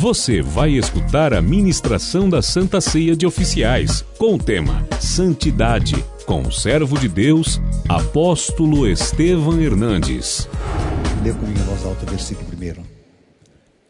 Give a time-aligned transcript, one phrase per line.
[0.00, 6.42] Você vai escutar a ministração da Santa Ceia de Oficiais, com o tema Santidade, com
[6.42, 10.48] o servo de Deus, apóstolo Estevam Hernandes.
[11.24, 12.84] Lê comigo em voz alta versículo primeiro.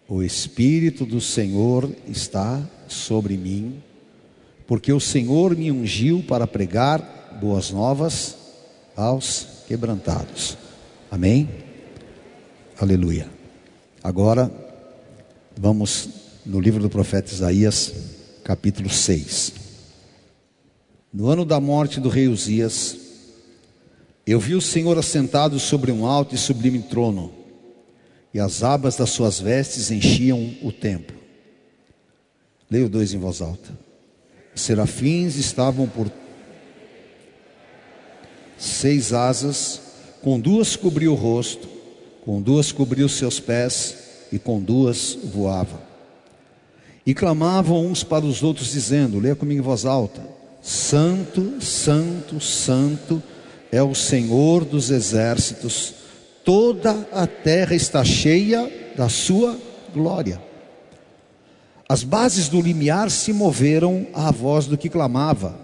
[0.09, 3.83] O Espírito do Senhor está sobre mim,
[4.67, 8.35] porque o Senhor me ungiu para pregar boas novas
[8.97, 10.57] aos quebrantados.
[11.11, 11.51] Amém?
[12.81, 13.29] Aleluia.
[14.03, 14.68] Agora,
[15.59, 16.09] vamos
[16.47, 17.93] no livro do profeta Isaías,
[18.45, 19.55] capítulo 6.
[21.13, 22.97] No ano da morte do rei Uzias,
[24.25, 27.33] eu vi o Senhor assentado sobre um alto e sublime trono,
[28.33, 31.17] e as abas das suas vestes enchiam o templo.
[32.71, 33.77] Leio dois em voz alta.
[34.55, 36.11] Os serafins estavam por
[38.57, 39.81] seis asas,
[40.23, 41.69] com duas cobriu o rosto,
[42.25, 45.81] com duas cobriu seus pés e com duas voava.
[47.05, 50.21] E clamavam uns para os outros, dizendo: Leia comigo em voz alta:
[50.63, 53.23] Santo, Santo, Santo
[53.71, 55.95] é o Senhor dos exércitos,
[56.45, 59.59] toda a terra está cheia da sua
[59.93, 60.41] glória.
[61.89, 65.59] As bases do limiar se moveram à voz do que clamava,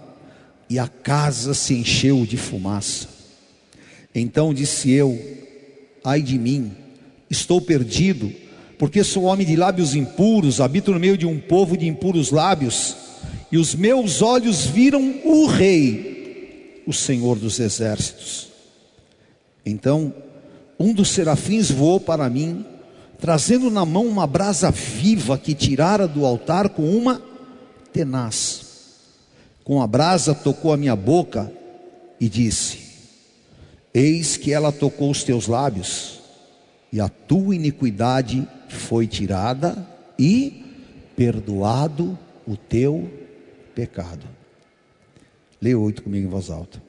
[0.67, 3.07] e a casa se encheu de fumaça.
[4.13, 5.19] Então disse eu:
[6.03, 6.71] Ai de mim,
[7.29, 8.33] estou perdido,
[8.77, 12.95] porque sou homem de lábios impuros, habito no meio de um povo de impuros lábios,
[13.51, 18.49] e os meus olhos viram o Rei, o Senhor dos exércitos.
[19.65, 20.13] Então,
[20.79, 22.65] um dos serafins voou para mim,
[23.19, 27.21] trazendo na mão uma brasa viva que tirara do altar com uma
[27.93, 28.65] tenaz.
[29.63, 31.51] Com a brasa tocou a minha boca
[32.19, 32.79] e disse:
[33.93, 36.19] Eis que ela tocou os teus lábios,
[36.91, 40.63] e a tua iniquidade foi tirada, e
[41.15, 43.09] perdoado o teu
[43.73, 44.25] pecado.
[45.61, 46.81] Leia oito comigo em voz alta.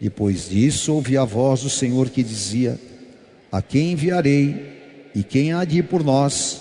[0.00, 2.78] Depois disso, ouvi a voz do Senhor que dizia:
[3.50, 6.60] A quem enviarei, e quem há de ir por nós?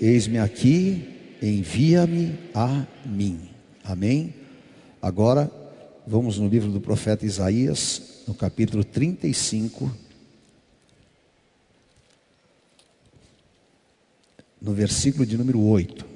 [0.00, 3.50] Eis-me aqui, envia-me a mim.
[3.84, 4.34] Amém?
[5.00, 5.50] Agora
[6.06, 9.90] Vamos no livro do profeta Isaías, no capítulo 35,
[14.64, 16.06] no versículo de número 8.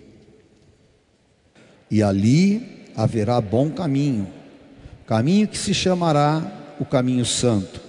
[1.90, 4.26] E ali haverá bom caminho,
[5.06, 7.80] caminho que se chamará o caminho santo.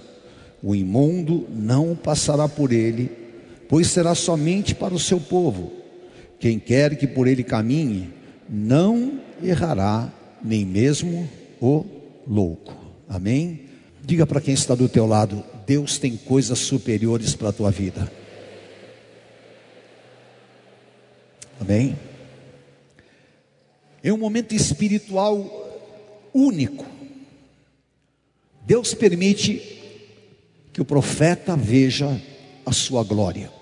[0.62, 3.10] O imundo não passará por ele,
[3.68, 5.72] pois será somente para o seu povo.
[6.38, 8.10] Quem quer que por ele caminhe,
[8.46, 10.12] não errará,
[10.44, 11.26] nem mesmo
[11.60, 11.84] o
[12.26, 12.76] louco.
[13.08, 13.62] Amém?
[14.04, 18.19] Diga para quem está do teu lado: Deus tem coisas superiores para a tua vida.
[21.60, 21.96] Amém?
[24.02, 25.68] É um momento espiritual
[26.32, 26.86] único.
[28.64, 29.78] Deus permite
[30.72, 32.20] que o profeta veja
[32.64, 33.52] a sua glória.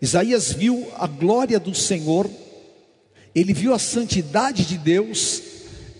[0.00, 2.30] Isaías viu a glória do Senhor,
[3.34, 5.42] ele viu a santidade de Deus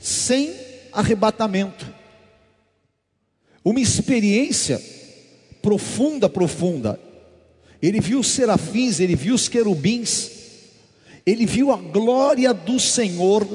[0.00, 0.54] sem
[0.90, 1.86] arrebatamento.
[3.62, 4.80] Uma experiência
[5.60, 6.98] profunda, profunda.
[7.82, 10.39] Ele viu os serafins, ele viu os querubins,
[11.26, 13.46] ele viu a glória do Senhor,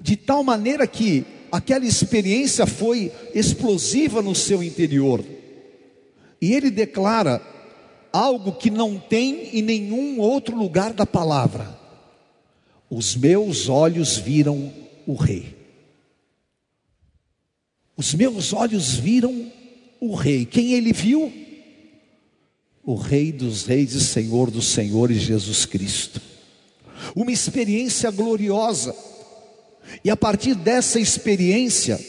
[0.00, 5.24] de tal maneira que aquela experiência foi explosiva no seu interior.
[6.40, 7.40] E ele declara
[8.12, 11.78] algo que não tem em nenhum outro lugar da palavra:
[12.90, 14.72] Os meus olhos viram
[15.06, 15.56] o Rei.
[17.96, 19.50] Os meus olhos viram
[20.00, 20.44] o Rei.
[20.44, 21.32] Quem ele viu?
[22.82, 26.31] O Rei dos Reis e Senhor dos Senhores, Jesus Cristo.
[27.14, 28.94] Uma experiência gloriosa.
[30.04, 32.00] E a partir dessa experiência,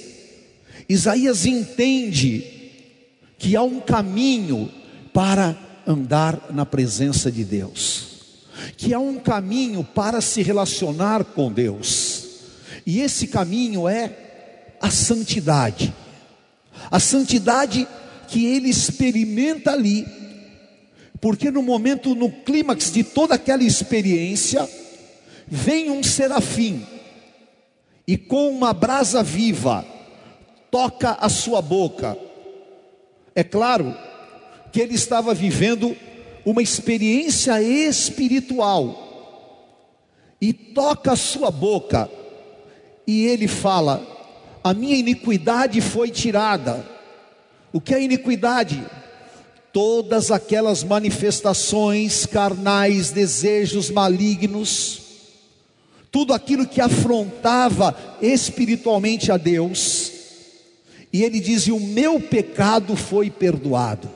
[0.88, 2.44] Isaías entende
[3.38, 4.72] que há um caminho
[5.14, 12.26] para andar na presença de Deus, que há um caminho para se relacionar com Deus,
[12.86, 15.94] e esse caminho é a santidade.
[16.90, 17.88] A santidade
[18.28, 20.06] que ele experimenta ali,
[21.22, 24.68] porque no momento, no clímax de toda aquela experiência,
[25.54, 26.84] vem um serafim
[28.08, 29.86] e com uma brasa viva
[30.72, 32.18] toca a sua boca.
[33.36, 33.96] É claro
[34.72, 35.96] que ele estava vivendo
[36.44, 39.00] uma experiência espiritual
[40.42, 42.10] e toca a sua boca
[43.06, 44.02] e ele fala:
[44.64, 46.84] a minha iniquidade foi tirada.
[47.72, 48.84] O que é iniquidade?
[49.74, 55.03] todas aquelas manifestações carnais, desejos malignos,
[56.14, 60.12] tudo aquilo que afrontava espiritualmente a Deus,
[61.12, 64.08] e ele diz: e o meu pecado foi perdoado.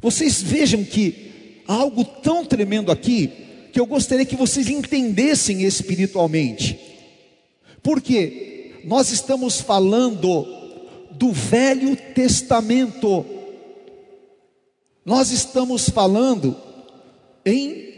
[0.00, 3.30] Vocês vejam que há algo tão tremendo aqui,
[3.70, 6.80] que eu gostaria que vocês entendessem espiritualmente,
[7.82, 10.46] porque nós estamos falando
[11.10, 13.26] do Velho Testamento,
[15.04, 16.56] nós estamos falando
[17.44, 17.93] em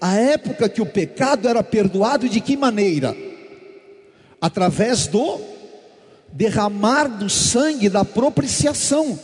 [0.00, 3.16] a época que o pecado era perdoado de que maneira?
[4.40, 5.40] Através do
[6.32, 9.18] derramar do sangue da propiciação.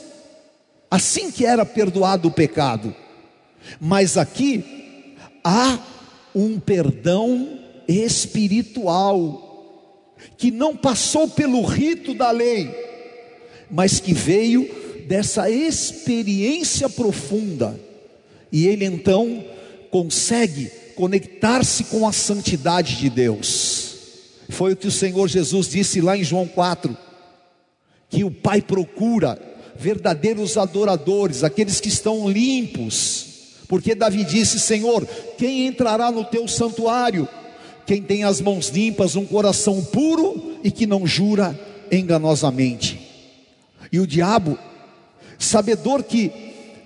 [0.90, 2.94] Assim que era perdoado o pecado.
[3.80, 5.78] Mas aqui há
[6.34, 7.58] um perdão
[7.88, 9.44] espiritual
[10.36, 12.70] que não passou pelo rito da lei,
[13.70, 14.68] mas que veio
[15.08, 17.78] dessa experiência profunda.
[18.52, 19.44] E ele então
[19.96, 23.96] consegue conectar-se com a santidade de Deus.
[24.50, 26.94] Foi o que o Senhor Jesus disse lá em João 4,
[28.10, 29.40] que o Pai procura
[29.74, 33.26] verdadeiros adoradores, aqueles que estão limpos.
[33.68, 35.06] Porque Davi disse: Senhor,
[35.38, 37.26] quem entrará no teu santuário?
[37.86, 41.58] Quem tem as mãos limpas, um coração puro e que não jura
[41.90, 43.00] enganosamente.
[43.90, 44.58] E o diabo,
[45.38, 46.30] sabedor que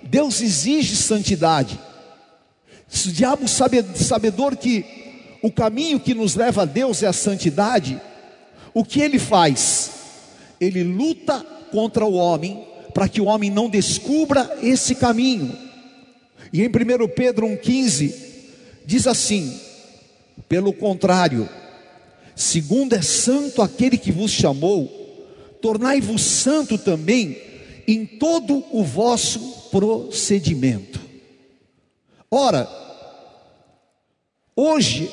[0.01, 1.77] Deus exige santidade,
[2.93, 4.85] o diabo sabedor que
[5.41, 7.99] o caminho que nos leva a Deus é a santidade,
[8.73, 9.91] o que ele faz?
[10.59, 11.39] Ele luta
[11.71, 15.57] contra o homem, para que o homem não descubra esse caminho.
[16.53, 16.71] E em 1
[17.15, 18.13] Pedro 1,15
[18.85, 19.59] diz assim:
[20.47, 21.49] pelo contrário,
[22.35, 24.87] segundo é santo aquele que vos chamou,
[25.61, 27.37] tornai-vos santo também
[27.87, 29.39] em todo o vosso
[29.71, 31.00] procedimento.
[32.33, 32.65] Ora,
[34.55, 35.11] hoje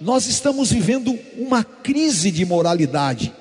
[0.00, 3.32] nós estamos vivendo uma crise de moralidade,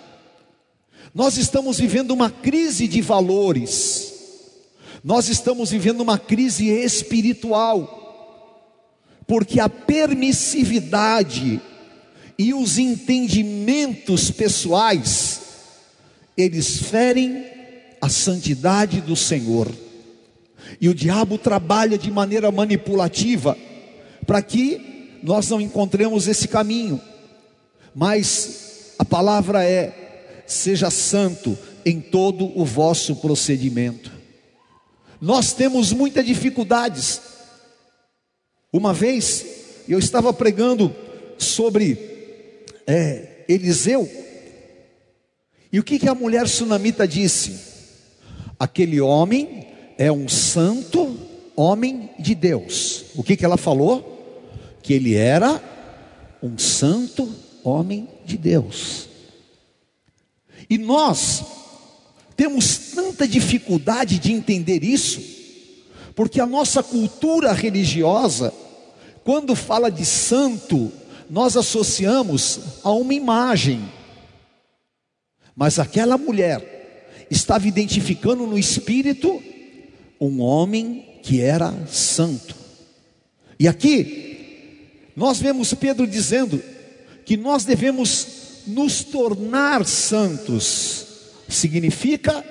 [1.15, 4.13] nós estamos vivendo uma crise de valores,
[5.03, 8.85] nós estamos vivendo uma crise espiritual,
[9.25, 11.59] porque a permissividade
[12.37, 15.41] e os entendimentos pessoais,
[16.37, 17.45] eles ferem
[17.99, 19.86] a santidade do Senhor.
[20.79, 23.57] E o diabo trabalha de maneira manipulativa
[24.25, 27.01] para que nós não encontremos esse caminho,
[27.95, 34.11] mas a palavra é: seja santo em todo o vosso procedimento.
[35.19, 37.21] Nós temos muitas dificuldades.
[38.71, 39.45] Uma vez
[39.87, 40.93] eu estava pregando
[41.37, 44.09] sobre é, Eliseu,
[45.71, 47.59] e o que, que a mulher sunamita disse?
[48.59, 51.17] Aquele homem é um santo
[51.55, 53.05] homem de Deus.
[53.15, 54.17] O que, que ela falou?
[54.87, 55.61] que ele era
[56.41, 57.29] um santo
[57.61, 59.09] homem de Deus.
[60.69, 61.43] E nós
[62.37, 65.21] temos tanta dificuldade de entender isso,
[66.15, 68.53] porque a nossa cultura religiosa,
[69.25, 70.89] quando fala de santo,
[71.29, 73.91] nós associamos a uma imagem.
[75.53, 79.43] Mas aquela mulher estava identificando no espírito
[80.19, 82.55] um homem que era santo.
[83.59, 86.61] E aqui nós vemos Pedro dizendo
[87.25, 88.27] que nós devemos
[88.67, 91.05] nos tornar santos,
[91.49, 92.43] significa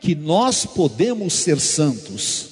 [0.00, 2.46] que nós podemos ser santos.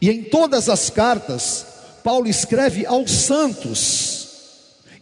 [0.00, 1.66] E em todas as cartas,
[2.02, 4.28] Paulo escreve aos santos,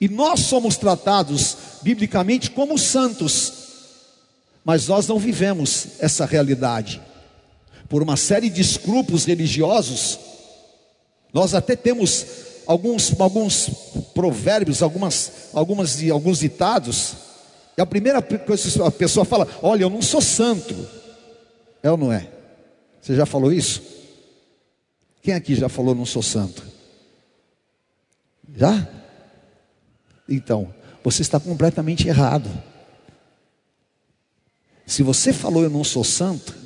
[0.00, 3.52] e nós somos tratados biblicamente como santos,
[4.64, 7.00] mas nós não vivemos essa realidade.
[7.94, 10.18] Por uma série de escrúpulos religiosos,
[11.32, 12.26] nós até temos
[12.66, 13.70] alguns, alguns
[14.12, 17.14] provérbios, algumas, algumas, alguns ditados,
[17.78, 20.74] e a primeira coisa que a pessoa fala: Olha, eu não sou santo.
[21.84, 22.28] É ou não é?
[23.00, 23.80] Você já falou isso?
[25.22, 26.64] Quem aqui já falou não sou santo?
[28.56, 28.88] Já?
[30.28, 30.74] Então,
[31.04, 32.50] você está completamente errado.
[34.84, 36.63] Se você falou eu não sou santo,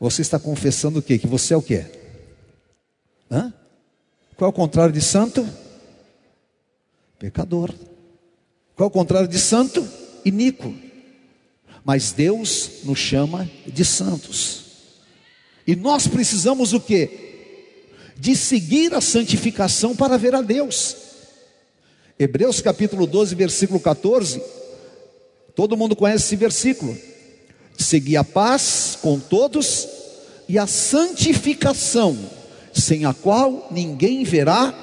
[0.00, 1.18] você está confessando o quê?
[1.18, 1.84] Que você é o quê?
[3.30, 3.52] Hã?
[4.34, 5.46] Qual é o contrário de santo?
[7.18, 7.74] Pecador.
[8.74, 9.86] Qual é o contrário de santo?
[10.24, 10.74] Iníquo.
[11.84, 14.64] Mas Deus nos chama de santos.
[15.66, 17.84] E nós precisamos o que?
[18.16, 20.96] De seguir a santificação para ver a Deus.
[22.18, 24.42] Hebreus capítulo 12, versículo 14.
[25.54, 26.96] Todo mundo conhece esse versículo.
[27.80, 29.88] Seguir a paz com todos
[30.46, 32.18] e a santificação,
[32.74, 34.74] sem a qual ninguém verá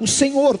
[0.00, 0.58] o Senhor.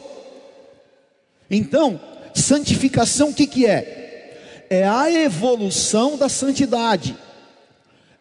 [1.50, 2.00] Então,
[2.32, 4.66] santificação o que, que é?
[4.70, 7.16] É a evolução da santidade,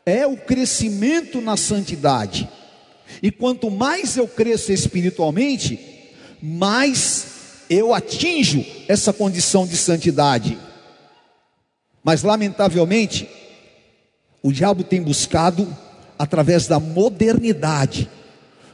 [0.05, 2.49] é o crescimento na santidade.
[3.21, 5.79] E quanto mais eu cresço espiritualmente,
[6.41, 7.25] mais
[7.69, 10.57] eu atinjo essa condição de santidade.
[12.03, 13.29] Mas, lamentavelmente,
[14.43, 15.67] o diabo tem buscado,
[16.17, 18.09] através da modernidade,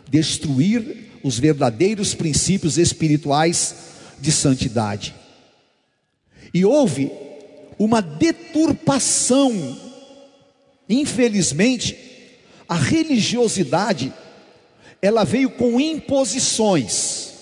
[0.09, 3.75] destruir os verdadeiros princípios espirituais
[4.19, 5.13] de santidade.
[6.53, 7.11] E houve
[7.77, 9.77] uma deturpação,
[10.89, 11.97] infelizmente,
[12.67, 14.13] a religiosidade,
[15.01, 17.33] ela veio com imposições.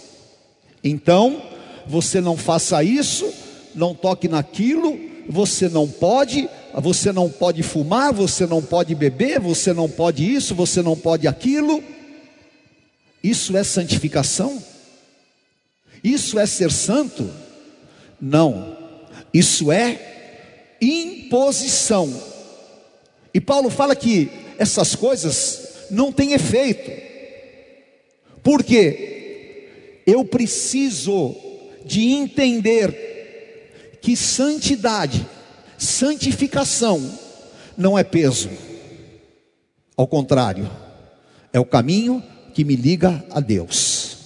[0.84, 1.42] Então,
[1.88, 3.32] você não faça isso,
[3.74, 6.50] não toque naquilo, você não pode,
[6.82, 11.28] você não pode fumar, você não pode beber, você não pode isso, você não pode
[11.28, 11.84] aquilo.
[13.24, 14.62] Isso é santificação?
[16.04, 17.30] Isso é ser santo?
[18.22, 18.78] Não.
[19.34, 22.14] Isso é imposição.
[23.34, 26.92] E Paulo fala que essas coisas não têm efeito.
[28.44, 30.04] Por quê?
[30.06, 31.36] Eu preciso
[31.84, 35.26] de entender que santidade,
[35.78, 37.02] santificação,
[37.78, 38.50] não é peso.
[39.98, 40.70] Ao contrário,
[41.54, 44.18] é o caminho que me liga a Deus.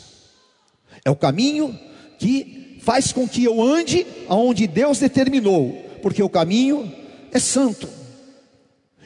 [1.05, 1.77] É o caminho
[2.17, 6.91] que faz com que eu ande aonde Deus determinou, porque o caminho
[7.31, 7.87] é santo.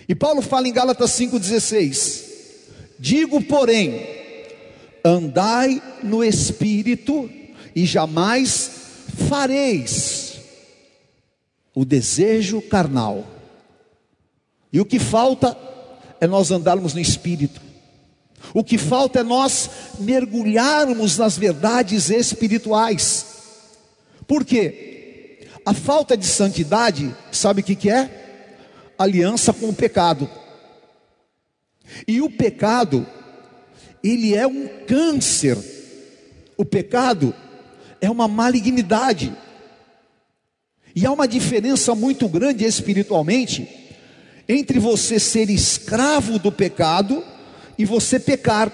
[0.08, 2.24] E Paulo fala em Gálatas 5,16:
[3.00, 4.06] Digo, porém,
[5.04, 7.30] andai no espírito,
[7.76, 8.72] e jamais
[9.28, 10.23] fareis
[11.75, 13.25] o desejo carnal.
[14.72, 15.58] E o que falta
[16.20, 17.62] é nós andarmos no espírito.
[18.53, 23.25] O que falta é nós mergulharmos nas verdades espirituais.
[24.27, 25.48] Por quê?
[25.65, 28.10] A falta de santidade, sabe o que, que é?
[28.98, 30.30] Aliança com o pecado.
[32.08, 33.06] E o pecado,
[34.03, 35.58] ele é um câncer.
[36.58, 37.34] O pecado
[38.01, 39.36] é uma malignidade.
[40.96, 43.68] E há uma diferença muito grande espiritualmente
[44.48, 47.24] entre você ser escravo do pecado
[47.78, 48.72] e você pecar.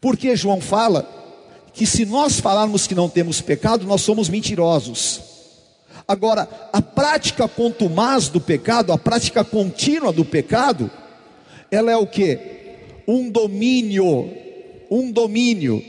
[0.00, 1.08] Porque João fala
[1.72, 5.20] que se nós falarmos que não temos pecado, nós somos mentirosos.
[6.06, 10.90] Agora, a prática contumaz do pecado, a prática contínua do pecado,
[11.70, 12.38] ela é o que?
[13.08, 14.30] Um domínio,
[14.90, 15.82] um domínio.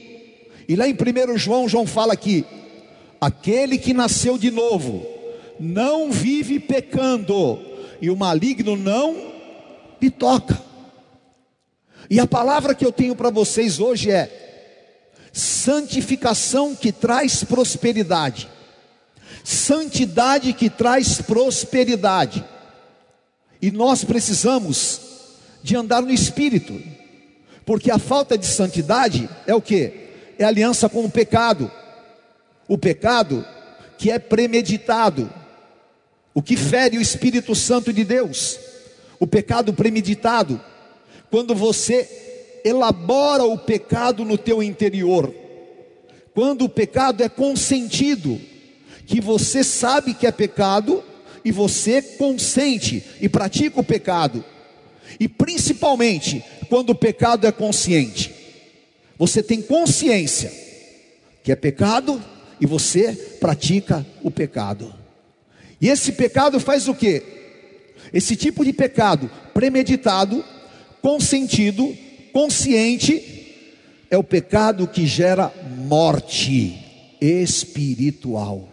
[0.67, 2.45] E lá em 1 João, João fala que
[3.19, 5.05] aquele que nasceu de novo
[5.59, 7.59] não vive pecando,
[8.01, 9.33] e o maligno não
[10.01, 10.61] lhe toca.
[12.09, 18.49] E a palavra que eu tenho para vocês hoje é santificação que traz prosperidade.
[19.43, 22.43] Santidade que traz prosperidade.
[23.61, 25.01] E nós precisamos
[25.63, 26.79] de andar no espírito.
[27.65, 29.91] Porque a falta de santidade é o que?
[30.37, 31.71] É aliança com o pecado.
[32.67, 33.45] O pecado
[33.97, 35.31] que é premeditado.
[36.33, 38.59] O que fere o Espírito Santo de Deus.
[39.19, 40.59] O pecado premeditado
[41.35, 45.33] quando você elabora o pecado no teu interior,
[46.33, 48.39] quando o pecado é consentido,
[49.05, 51.03] que você sabe que é pecado
[51.43, 54.43] e você consente e pratica o pecado,
[55.19, 58.33] e principalmente quando o pecado é consciente,
[59.17, 60.51] você tem consciência
[61.43, 62.23] que é pecado
[62.59, 64.93] e você pratica o pecado.
[65.79, 67.21] E esse pecado faz o que?
[68.13, 70.43] Esse tipo de pecado premeditado
[71.01, 71.95] consentido,
[72.33, 73.35] consciente,
[74.09, 76.83] é o pecado que gera morte
[77.21, 78.67] espiritual.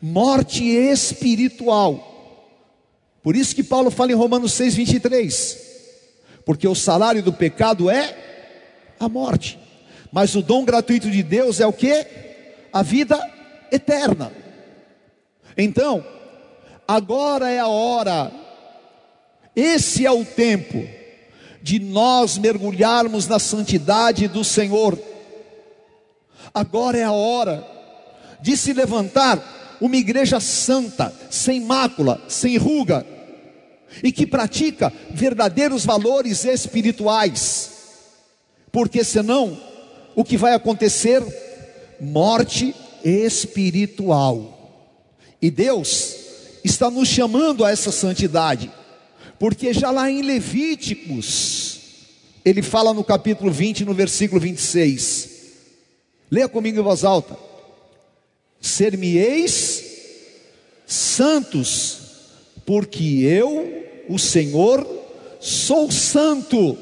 [0.00, 2.08] Morte espiritual.
[3.22, 5.58] Por isso que Paulo fala em Romanos 6, 23.
[6.44, 8.16] Porque o salário do pecado é
[8.98, 9.58] a morte.
[10.12, 12.06] Mas o dom gratuito de Deus é o que?
[12.72, 13.18] A vida
[13.70, 14.32] eterna.
[15.56, 16.04] Então,
[16.88, 18.32] agora é a hora,
[19.54, 20.82] esse é o tempo
[21.62, 24.98] de nós mergulharmos na santidade do Senhor.
[26.52, 27.66] Agora é a hora
[28.40, 33.06] de se levantar uma igreja santa, sem mácula, sem ruga,
[34.02, 37.70] e que pratica verdadeiros valores espirituais,
[38.70, 39.58] porque senão
[40.14, 41.22] o que vai acontecer?
[42.02, 44.58] Morte espiritual.
[45.40, 46.16] E Deus
[46.64, 48.70] está nos chamando a essa santidade
[49.38, 51.80] Porque já lá em Levíticos,
[52.44, 55.30] ele fala no capítulo 20, no versículo 26.
[56.30, 57.36] Leia comigo em voz alta.
[58.60, 59.82] Ser-me-eis
[60.86, 61.98] santos,
[62.64, 64.86] porque eu, o Senhor,
[65.40, 66.78] sou santo,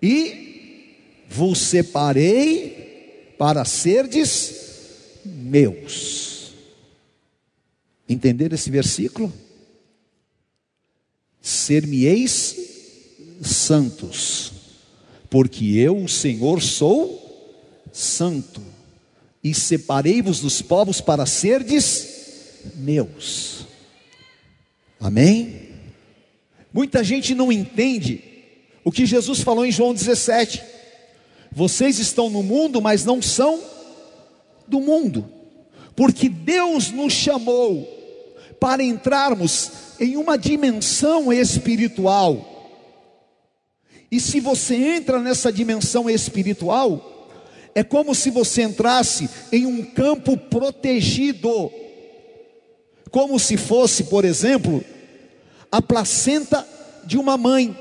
[0.00, 2.81] e vos separei
[3.38, 4.54] para serdes
[5.24, 6.52] meus.
[8.08, 9.32] Entenderam esse versículo?
[11.40, 12.56] Ser-me-eis
[13.42, 14.52] santos,
[15.28, 17.20] porque eu, o Senhor, sou
[17.92, 18.62] santo,
[19.42, 22.06] e separei-vos dos povos para serdes
[22.76, 23.66] meus.
[25.00, 25.70] Amém?
[26.72, 28.22] Muita gente não entende
[28.84, 30.62] o que Jesus falou em João 17.
[31.54, 33.60] Vocês estão no mundo, mas não são
[34.66, 35.28] do mundo,
[35.94, 37.86] porque Deus nos chamou
[38.58, 42.48] para entrarmos em uma dimensão espiritual.
[44.10, 47.28] E se você entra nessa dimensão espiritual,
[47.74, 51.70] é como se você entrasse em um campo protegido,
[53.10, 54.84] como se fosse, por exemplo,
[55.70, 56.66] a placenta
[57.04, 57.76] de uma mãe.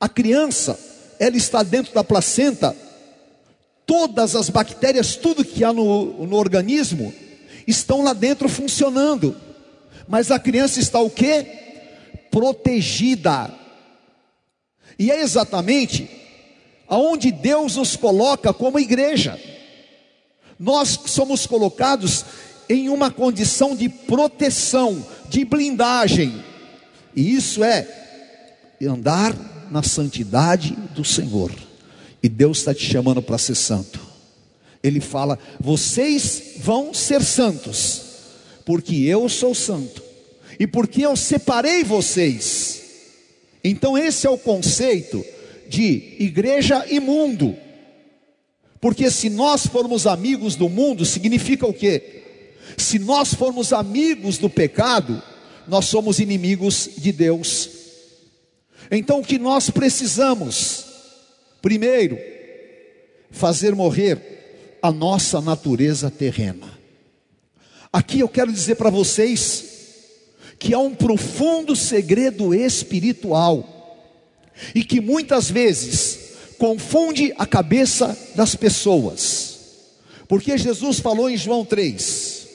[0.00, 0.78] A criança,
[1.22, 2.76] ela está dentro da placenta,
[3.86, 7.14] todas as bactérias, tudo que há no, no organismo,
[7.64, 9.36] estão lá dentro funcionando.
[10.08, 11.46] Mas a criança está o que?
[12.28, 13.54] Protegida.
[14.98, 16.10] E é exatamente
[16.88, 19.40] aonde Deus nos coloca como igreja.
[20.58, 22.24] Nós somos colocados
[22.68, 26.44] em uma condição de proteção, de blindagem.
[27.14, 27.86] E isso é
[28.82, 31.50] andar na santidade do Senhor.
[32.22, 33.98] E Deus está te chamando para ser santo.
[34.82, 38.02] Ele fala: vocês vão ser santos,
[38.64, 40.02] porque eu sou santo,
[40.60, 42.82] e porque eu separei vocês.
[43.64, 45.24] Então, esse é o conceito
[45.68, 47.56] de igreja e mundo.
[48.80, 52.22] Porque se nós formos amigos do mundo, significa o quê?
[52.76, 55.22] Se nós formos amigos do pecado,
[55.68, 57.70] nós somos inimigos de Deus.
[58.94, 60.84] Então, o que nós precisamos?
[61.62, 62.18] Primeiro,
[63.30, 66.78] fazer morrer a nossa natureza terrena.
[67.90, 69.64] Aqui eu quero dizer para vocês
[70.58, 73.66] que há um profundo segredo espiritual
[74.74, 79.58] e que muitas vezes confunde a cabeça das pessoas.
[80.28, 82.46] Porque Jesus falou em João 3: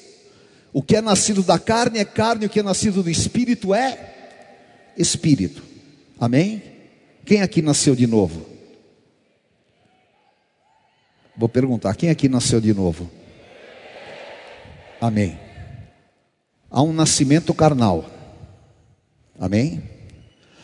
[0.72, 4.14] o que é nascido da carne é carne, o que é nascido do espírito é
[4.96, 5.67] espírito.
[6.20, 6.64] Amém?
[7.26, 8.46] Quem aqui nasceu de novo?
[11.36, 13.10] Vou perguntar: quem aqui nasceu de novo?
[15.00, 15.40] Amém.
[16.70, 18.10] Há um nascimento carnal.
[19.40, 19.84] Amém?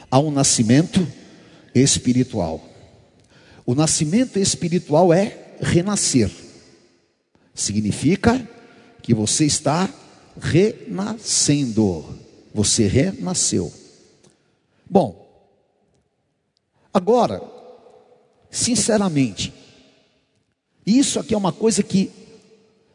[0.09, 1.05] Há um nascimento
[1.75, 2.63] espiritual.
[3.65, 6.29] O nascimento espiritual é renascer.
[7.53, 8.47] Significa
[9.01, 9.89] que você está
[10.39, 12.19] renascendo.
[12.53, 13.71] Você renasceu.
[14.89, 15.22] Bom,
[16.93, 17.41] agora,
[18.49, 19.53] sinceramente,
[20.85, 22.11] isso aqui é uma coisa que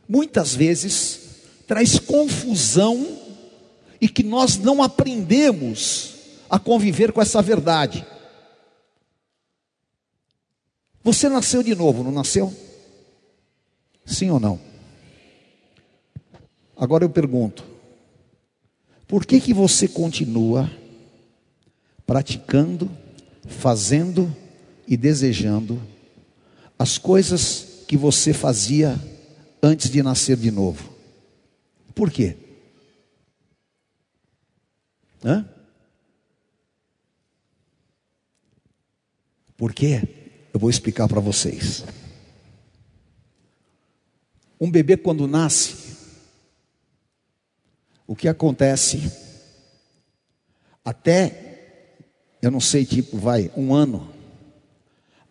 [0.08, 1.20] muitas vezes
[1.66, 3.06] traz confusão
[4.00, 6.14] e que nós não aprendemos
[6.48, 8.06] a conviver com essa verdade.
[11.02, 12.54] Você nasceu de novo, não nasceu?
[14.04, 14.60] Sim ou não?
[16.76, 17.64] Agora eu pergunto:
[19.06, 20.70] por que que você continua
[22.06, 22.90] praticando,
[23.46, 24.34] fazendo
[24.86, 25.80] e desejando
[26.78, 28.98] as coisas que você fazia
[29.62, 30.92] antes de nascer de novo?
[31.94, 32.36] Por quê?
[35.24, 35.48] Hã?
[39.56, 40.02] Por quê?
[40.52, 41.84] Eu vou explicar para vocês.
[44.60, 45.96] Um bebê quando nasce,
[48.06, 49.12] o que acontece?
[50.84, 51.47] Até,
[52.40, 54.08] eu não sei, tipo, vai, um ano,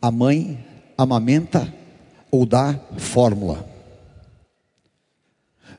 [0.01, 0.65] a mãe
[0.97, 1.73] amamenta
[2.29, 3.67] ou dá fórmula.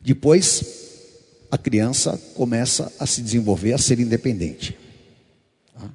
[0.01, 0.79] Depois,
[1.51, 4.77] a criança começa a se desenvolver, a ser independente.
[5.75, 5.91] Tá?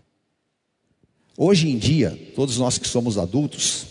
[1.38, 3.88] Hoje em dia, todos nós que somos adultos,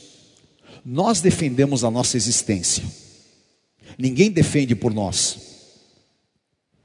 [0.85, 2.85] nós defendemos a nossa existência.
[3.99, 5.52] Ninguém defende por nós.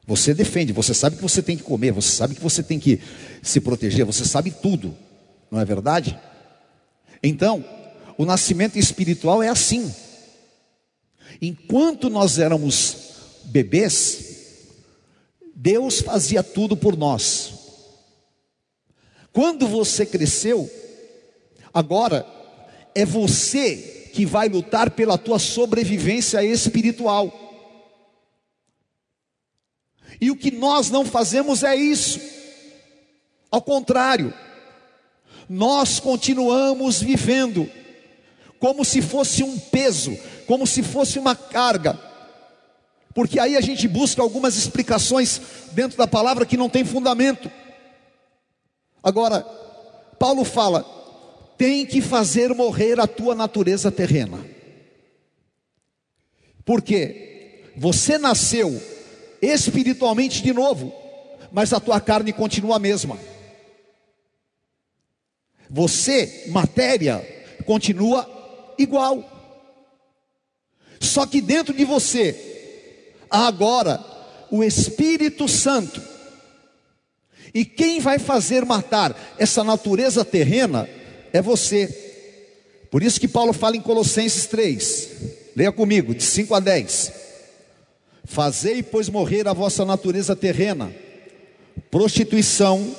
[0.08, 3.02] Você defende, você sabe que você tem que comer, você sabe que você tem que
[3.43, 4.96] se proteger, você sabe tudo,
[5.52, 6.17] não é verdade?
[7.22, 7.63] Então,
[8.17, 9.93] o nascimento espiritual é assim.
[11.41, 12.98] Enquanto nós éramos
[13.43, 14.38] bebês,
[15.54, 17.54] Deus fazia tudo por nós.
[19.34, 20.72] Quando você cresceu,
[21.74, 22.26] agora
[22.96, 27.46] é você que vai lutar pela tua sobrevivência espiritual.
[30.19, 32.19] E o que nós não fazemos é isso.
[33.51, 34.34] Ao contrário,
[35.49, 37.69] nós continuamos vivendo
[38.60, 41.99] como se fosse um peso, como se fosse uma carga.
[43.13, 47.49] Porque aí a gente busca algumas explicações dentro da palavra que não tem fundamento.
[49.01, 49.41] Agora,
[50.19, 50.84] Paulo fala:
[51.58, 54.43] tem que fazer morrer a tua natureza terrena.
[56.65, 58.82] Porque você nasceu
[59.41, 60.93] espiritualmente de novo,
[61.52, 63.17] mas a tua carne continua a mesma.
[65.69, 67.26] Você, matéria,
[67.65, 68.28] continua
[68.78, 69.23] igual.
[71.00, 74.04] Só que dentro de você há agora
[74.50, 76.02] o Espírito Santo.
[77.54, 80.88] E quem vai fazer matar essa natureza terrena
[81.34, 81.88] é você.
[82.89, 85.10] Por isso que Paulo fala em Colossenses 3.
[85.56, 87.16] Leia comigo, de 5 a 10.
[88.30, 90.94] Fazei, pois, morrer a vossa natureza terrena:
[91.90, 92.94] prostituição,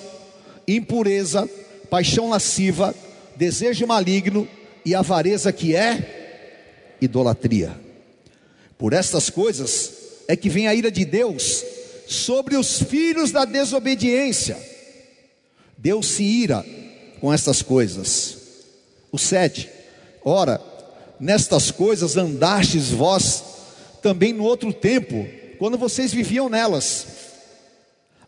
[0.67, 1.49] impureza,
[1.91, 2.95] paixão lasciva,
[3.37, 4.49] desejo maligno
[4.85, 7.79] e avareza que é idolatria.
[8.79, 9.93] Por estas coisas
[10.27, 11.63] é que vem a ira de Deus
[12.07, 14.57] sobre os filhos da desobediência.
[15.77, 16.65] Deus se ira
[17.21, 18.39] com estas coisas.
[19.13, 19.69] O sete,
[20.25, 20.59] ora,
[21.21, 23.58] nestas coisas andastes vós
[24.03, 25.27] também no outro tempo,
[25.59, 27.07] quando vocês viviam nelas.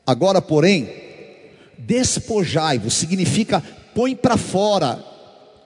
[0.06, 0.88] Agora, porém,
[1.78, 3.62] despojai-vos, significa
[3.94, 4.96] põe para fora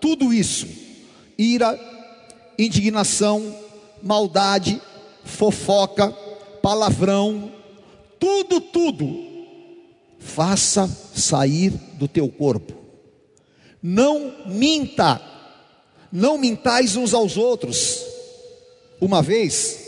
[0.01, 0.67] tudo isso:
[1.39, 1.79] ira,
[2.59, 3.57] indignação,
[4.03, 4.81] maldade,
[5.25, 6.11] fofoca,
[6.63, 7.53] palavrão,
[8.19, 9.25] tudo, tudo,
[10.19, 12.75] faça sair do teu corpo.
[13.83, 15.21] Não minta,
[16.11, 18.03] não mintais uns aos outros.
[19.01, 19.84] Uma vez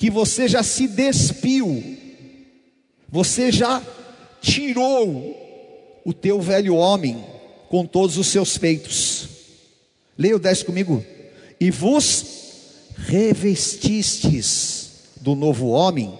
[0.00, 1.98] que você já se despiu,
[3.06, 3.82] você já
[4.40, 7.22] tirou o teu velho homem
[7.68, 9.28] com todos os seus feitos.
[10.16, 11.04] Leia o 10 comigo.
[11.60, 12.24] E vos
[12.96, 16.18] revestistes do novo homem,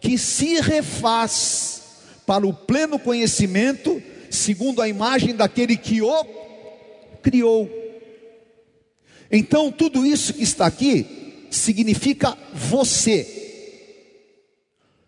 [0.00, 1.82] que se refaz
[2.24, 6.24] para o pleno conhecimento, segundo a imagem daquele que o
[7.22, 7.70] criou.
[9.30, 11.21] Então, tudo isso que está aqui
[11.56, 13.26] significa você.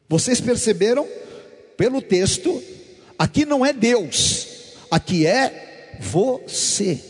[0.09, 1.07] Vocês perceberam
[1.77, 2.63] pelo texto,
[3.19, 4.47] aqui não é Deus,
[4.91, 7.01] aqui é você.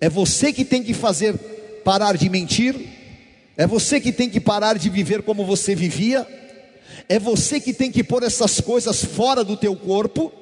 [0.00, 1.34] É você que tem que fazer
[1.84, 2.74] parar de mentir,
[3.56, 6.26] é você que tem que parar de viver como você vivia,
[7.08, 10.32] é você que tem que pôr essas coisas fora do teu corpo,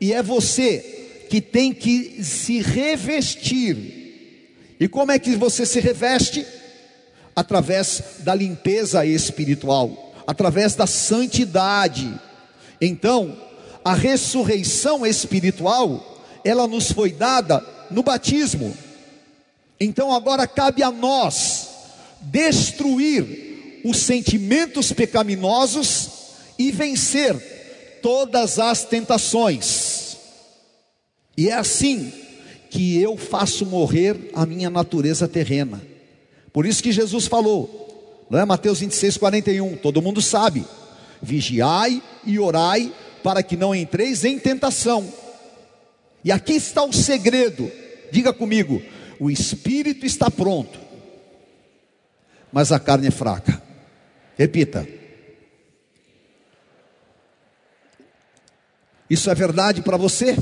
[0.00, 4.00] e é você que tem que se revestir.
[4.78, 6.44] E como é que você se reveste?
[7.34, 12.12] Através da limpeza espiritual, através da santidade.
[12.80, 13.36] Então,
[13.84, 18.76] a ressurreição espiritual, ela nos foi dada no batismo.
[19.80, 21.68] Então agora cabe a nós
[22.20, 26.10] destruir os sentimentos pecaminosos
[26.58, 30.16] e vencer todas as tentações.
[31.36, 32.12] E é assim
[32.70, 35.82] que eu faço morrer a minha natureza terrena.
[36.52, 40.64] Por isso que Jesus falou, não é Mateus 26, 41, todo mundo sabe:
[41.20, 45.12] vigiai e orai para que não entreis em tentação.
[46.24, 47.70] E aqui está o segredo,
[48.10, 48.82] diga comigo:
[49.18, 50.78] o espírito está pronto,
[52.52, 53.62] mas a carne é fraca.
[54.36, 54.86] Repita.
[59.08, 60.36] Isso é verdade para você?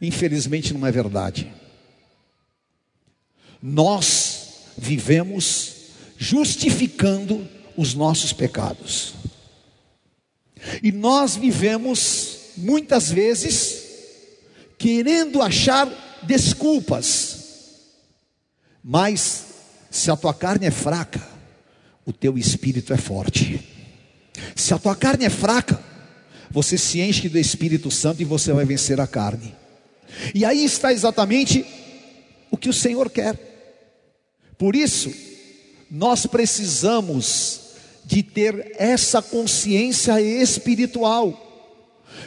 [0.00, 1.52] Infelizmente não é verdade.
[3.62, 5.74] Nós vivemos
[6.16, 9.14] justificando os nossos pecados.
[10.82, 13.84] E nós vivemos muitas vezes
[14.76, 15.88] querendo achar
[16.22, 17.38] desculpas.
[18.82, 19.44] Mas
[19.90, 21.26] se a tua carne é fraca,
[22.04, 23.60] o teu espírito é forte.
[24.54, 25.82] Se a tua carne é fraca,
[26.50, 29.54] você se enche do Espírito Santo e você vai vencer a carne.
[30.34, 31.66] E aí está exatamente
[32.50, 33.38] o que o Senhor quer.
[34.56, 35.12] Por isso,
[35.90, 37.60] nós precisamos
[38.04, 41.44] de ter essa consciência espiritual.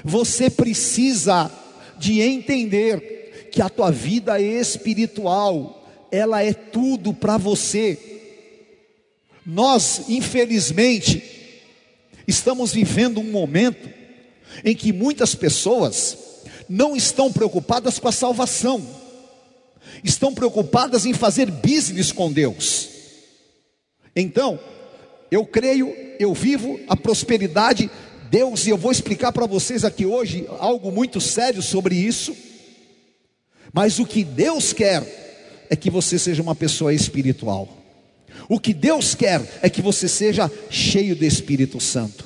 [0.04, 1.52] Você precisa
[1.98, 8.00] de entender que a tua vida espiritual, ela é tudo para você.
[9.46, 11.24] Nós, infelizmente,
[12.28, 13.90] estamos vivendo um momento
[14.64, 16.18] em que muitas pessoas
[16.70, 18.86] não estão preocupadas com a salvação,
[20.04, 22.90] estão preocupadas em fazer business com Deus.
[24.16, 24.60] Então,
[25.30, 27.90] eu creio, eu vivo a prosperidade
[28.30, 32.34] Deus, e eu vou explicar para vocês aqui hoje algo muito sério sobre isso.
[33.74, 35.04] Mas o que Deus quer
[35.70, 37.68] é que você seja uma pessoa espiritual.
[38.48, 42.26] O que Deus quer é que você seja cheio do Espírito Santo.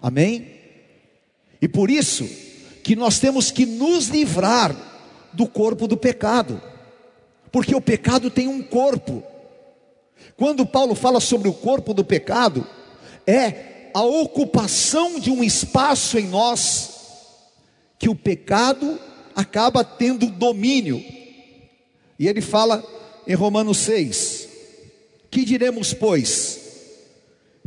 [0.00, 0.50] Amém?
[1.60, 2.28] E por isso
[2.82, 4.74] que nós temos que nos livrar
[5.36, 6.60] do corpo do pecado.
[7.52, 9.22] Porque o pecado tem um corpo.
[10.36, 12.66] Quando Paulo fala sobre o corpo do pecado,
[13.26, 16.90] é a ocupação de um espaço em nós
[17.98, 18.98] que o pecado
[19.34, 21.02] acaba tendo domínio.
[22.18, 22.82] E ele fala
[23.26, 24.48] em Romanos 6:
[25.30, 26.64] Que diremos, pois?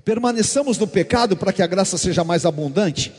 [0.04, 3.12] Permaneçamos no pecado para que a graça seja mais abundante?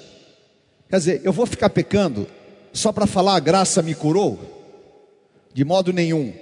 [0.88, 2.26] Quer dizer, eu vou ficar pecando
[2.72, 4.38] só para falar a graça me curou?
[5.52, 6.32] De modo nenhum.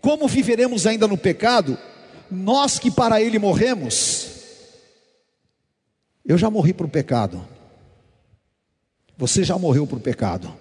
[0.00, 1.76] Como viveremos ainda no pecado,
[2.30, 4.28] nós que para ele morremos?
[6.24, 7.46] Eu já morri para o pecado.
[9.16, 10.54] Você já morreu para o pecado.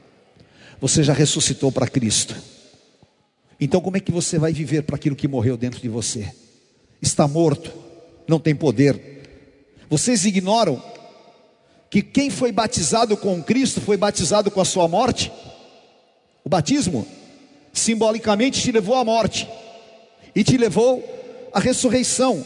[0.80, 2.36] Você já ressuscitou para Cristo.
[3.60, 6.32] Então, como é que você vai viver para aquilo que morreu dentro de você?
[7.02, 7.72] Está morto,
[8.28, 9.24] não tem poder.
[9.90, 10.82] Vocês ignoram
[11.89, 15.32] que quem foi batizado com Cristo foi batizado com a sua morte?
[16.43, 17.08] O batismo
[17.73, 19.47] simbolicamente te levou à morte
[20.36, 21.04] e te levou
[21.54, 22.45] à ressurreição.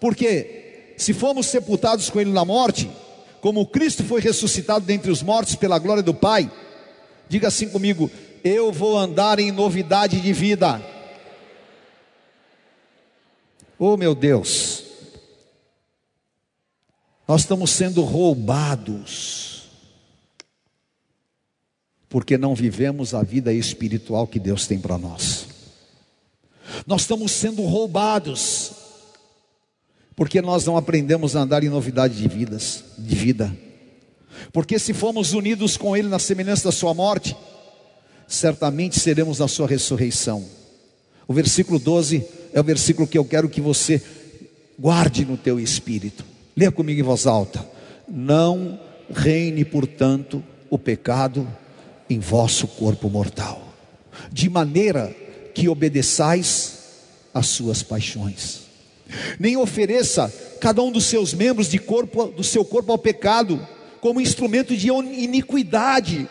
[0.00, 0.58] Por quê?
[0.98, 2.90] se fomos sepultados com Ele na morte,
[3.40, 6.50] como Cristo foi ressuscitado dentre os mortos pela glória do Pai,
[7.28, 8.10] diga assim comigo:
[8.42, 10.82] eu vou andar em novidade de vida.
[13.78, 14.82] Oh meu Deus,
[17.28, 19.64] nós estamos sendo roubados,
[22.08, 25.46] porque não vivemos a vida espiritual que Deus tem para nós.
[26.86, 28.72] Nós estamos sendo roubados,
[30.16, 33.54] porque nós não aprendemos a andar em novidade de vidas, de vida.
[34.50, 37.36] Porque se formos unidos com ele na semelhança da sua morte,
[38.26, 40.42] certamente seremos na sua ressurreição.
[41.26, 44.02] O versículo 12 é o versículo que eu quero que você
[44.78, 46.24] guarde no teu espírito.
[46.58, 47.64] Leia comigo em voz alta.
[48.08, 48.80] Não
[49.14, 51.46] reine, portanto, o pecado
[52.10, 53.62] em vosso corpo mortal,
[54.32, 55.14] de maneira
[55.54, 56.78] que obedeçais
[57.32, 58.68] às suas paixões
[59.38, 63.66] nem ofereça cada um dos seus membros de corpo, do seu corpo ao pecado,
[64.00, 66.28] como instrumento de iniquidade.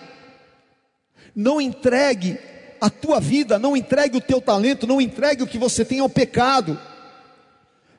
[1.35, 2.37] Não entregue
[2.79, 6.09] a tua vida, não entregue o teu talento, não entregue o que você tem ao
[6.09, 6.79] pecado,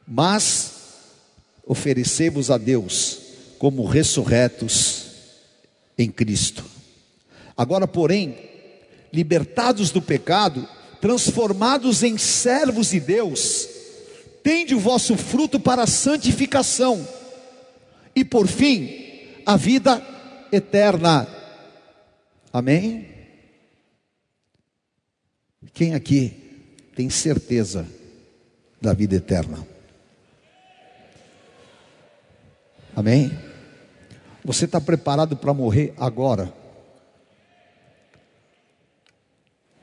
[0.07, 0.78] mas
[1.69, 3.19] oferecei-vos a Deus
[3.59, 5.05] como ressurretos
[5.99, 6.65] em Cristo.
[7.55, 8.37] Agora, porém,
[9.13, 10.67] libertados do pecado,
[11.01, 13.69] transformados em servos de Deus,
[14.43, 17.07] tende o vosso fruto para a santificação,
[18.17, 18.91] e por fim,
[19.45, 20.03] a vida
[20.51, 21.29] eterna.
[22.53, 23.07] Amém?
[25.75, 26.33] Quem aqui
[26.97, 27.87] tem certeza
[28.81, 29.78] da vida eterna?
[32.99, 33.31] Amém?
[34.45, 36.53] Você está preparado para morrer agora?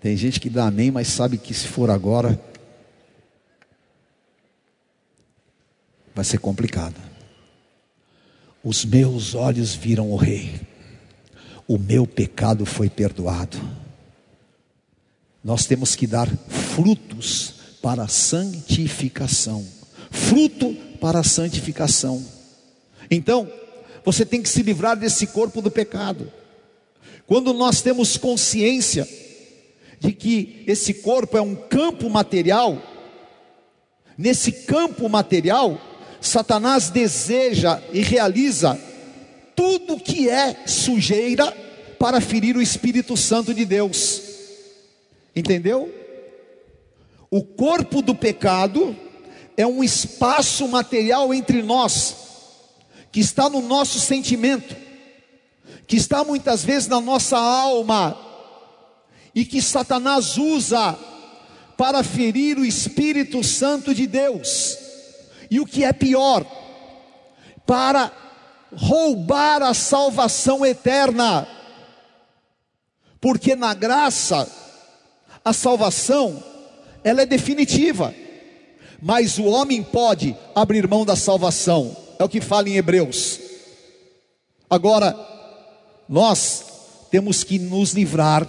[0.01, 2.37] Tem gente que dá amém, mas sabe que se for agora,
[6.13, 7.01] vai ser complicado.
[8.61, 10.59] Os meus olhos viram o Rei,
[11.65, 13.57] o meu pecado foi perdoado.
[15.41, 19.65] Nós temos que dar frutos para a santificação
[20.11, 22.34] fruto para a santificação.
[23.09, 23.51] Então,
[24.03, 26.31] você tem que se livrar desse corpo do pecado.
[27.27, 29.07] Quando nós temos consciência
[29.99, 32.81] de que esse corpo é um campo material,
[34.17, 35.79] nesse campo material,
[36.21, 38.79] Satanás deseja e realiza
[39.55, 41.51] tudo que é sujeira
[41.97, 44.21] para ferir o Espírito Santo de Deus.
[45.35, 45.93] Entendeu?
[47.31, 48.95] O corpo do pecado
[49.57, 52.15] é um espaço material entre nós,
[53.15, 54.75] que está no nosso sentimento,
[55.87, 58.19] que está muitas vezes na nossa alma,
[59.33, 60.99] e que Satanás usa
[61.77, 64.77] para ferir o Espírito Santo de Deus.
[65.49, 66.45] E o que é pior,
[67.65, 68.11] para
[68.75, 71.47] roubar a salvação eterna,
[73.21, 74.45] porque na graça
[75.45, 76.43] a salvação
[77.01, 78.13] ela é definitiva,
[79.01, 83.39] mas o homem pode abrir mão da salvação, é o que fala em Hebreus.
[84.69, 85.15] Agora,
[86.07, 86.65] nós
[87.11, 88.47] temos que nos livrar,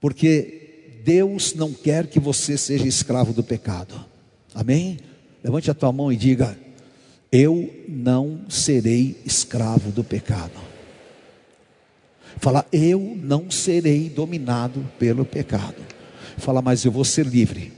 [0.00, 4.04] porque Deus não quer que você seja escravo do pecado.
[4.54, 4.98] Amém?
[5.42, 6.58] Levante a tua mão e diga:
[7.30, 10.74] Eu não serei escravo do pecado.
[12.38, 15.76] Fala, eu não serei dominado pelo pecado.
[16.36, 17.72] Fala, mas eu vou ser livre.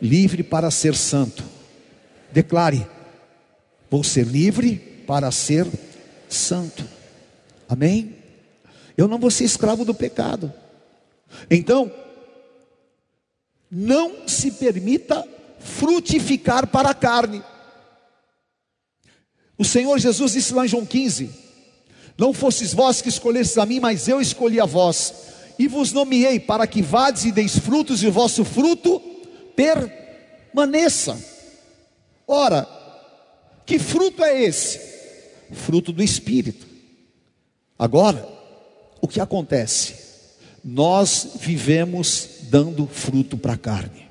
[0.00, 1.44] Livre para ser santo.
[2.32, 2.86] Declare:
[3.90, 5.66] Vou ser livre para ser
[6.28, 6.84] santo.
[7.68, 8.16] Amém?
[8.96, 10.52] Eu não vou ser escravo do pecado.
[11.50, 11.92] Então,
[13.70, 15.26] não se permita
[15.58, 17.42] frutificar para a carne.
[19.58, 21.30] O Senhor Jesus disse lá em João 15:
[22.16, 25.14] Não fostes vós que escolhestes a mim, mas eu escolhi a vós,
[25.58, 29.00] e vos nomeei para que vades e deis frutos, e o vosso fruto
[29.54, 31.18] permaneça.
[32.26, 32.75] Ora,
[33.66, 34.80] que fruto é esse?
[35.52, 36.66] Fruto do Espírito.
[37.78, 38.26] Agora,
[39.00, 39.94] o que acontece?
[40.64, 44.06] Nós vivemos dando fruto para a carne.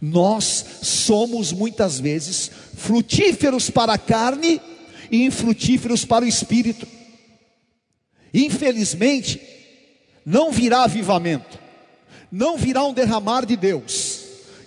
[0.00, 4.60] Nós somos muitas vezes frutíferos para a carne
[5.10, 6.86] e infrutíferos para o espírito.
[8.32, 9.40] Infelizmente,
[10.24, 11.58] não virá avivamento,
[12.30, 14.05] não virá um derramar de Deus,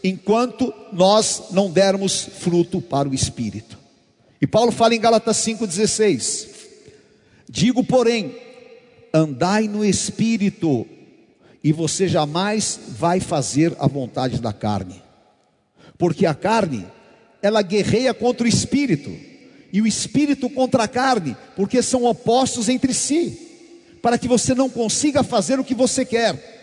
[0.04, 3.78] enquanto nós não dermos fruto para o espírito.
[4.42, 6.48] E Paulo fala em Gálatas 5,16:
[7.50, 8.36] Digo, porém,
[9.14, 10.86] andai no espírito,
[11.64, 15.10] e você jamais vai fazer a vontade da carne
[16.00, 16.88] porque a carne,
[17.42, 19.12] ela guerreia contra o espírito,
[19.72, 24.70] e o espírito contra a carne, porque são opostos entre si, para que você não
[24.70, 26.58] consiga fazer o que você quer.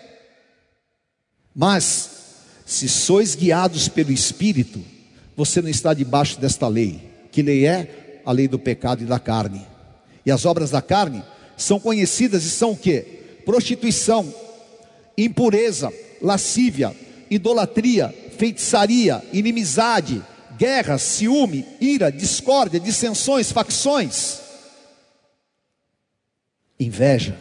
[1.55, 2.26] Mas,
[2.67, 4.85] se sois guiados pelo espírito,
[5.37, 7.01] você não está debaixo desta lei.
[7.31, 8.21] Que lei é?
[8.27, 9.65] A lei do pecado e da carne.
[10.27, 11.23] E as obras da carne
[11.57, 13.01] são conhecidas e são o que?
[13.45, 14.35] Prostituição,
[15.17, 16.95] impureza, lascívia,
[17.31, 20.21] idolatria, feitiçaria, inimizade,
[20.59, 24.41] guerra, ciúme, ira, discórdia, dissensões, facções,
[26.81, 27.39] inveja,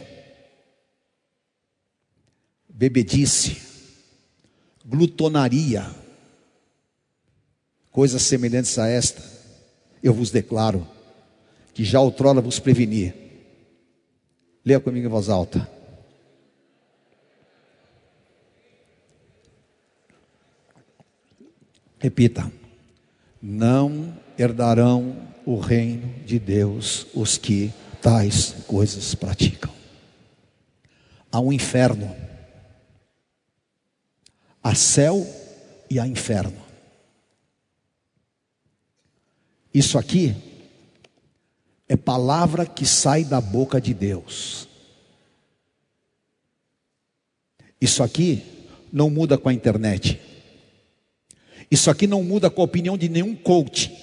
[2.68, 3.65] bebedice,
[4.86, 5.84] glutonaria,
[7.90, 9.22] coisas semelhantes a esta,
[10.02, 10.86] eu vos declaro
[11.74, 13.12] que já outrora vos preveni.
[14.64, 15.68] Leia comigo em voz alta.
[21.98, 22.50] Repita:
[23.42, 27.72] não herdarão o reino de Deus os que
[28.02, 29.72] tais coisas praticam.
[31.30, 32.14] Há um inferno,
[34.66, 35.24] há céu
[35.88, 36.60] e há inferno.
[39.72, 40.34] Isso aqui
[41.88, 44.66] é palavra que sai da boca de Deus.
[47.80, 48.42] Isso aqui
[48.92, 50.20] não muda com a internet.
[51.70, 53.96] Isso aqui não muda com a opinião de nenhum coach.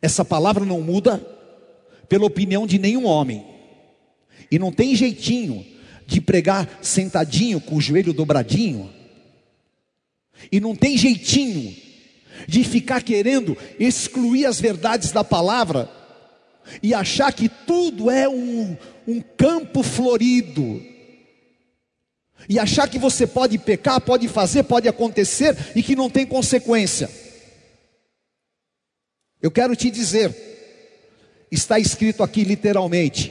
[0.00, 1.18] Essa palavra não muda
[2.08, 3.44] pela opinião de nenhum homem.
[4.48, 5.77] E não tem jeitinho
[6.08, 8.90] de pregar sentadinho com o joelho dobradinho.
[10.50, 11.76] E não tem jeitinho
[12.48, 15.86] de ficar querendo excluir as verdades da palavra
[16.82, 18.74] e achar que tudo é um,
[19.06, 20.82] um campo florido
[22.48, 27.10] e achar que você pode pecar, pode fazer, pode acontecer e que não tem consequência.
[29.42, 30.34] Eu quero te dizer,
[31.50, 33.30] está escrito aqui literalmente: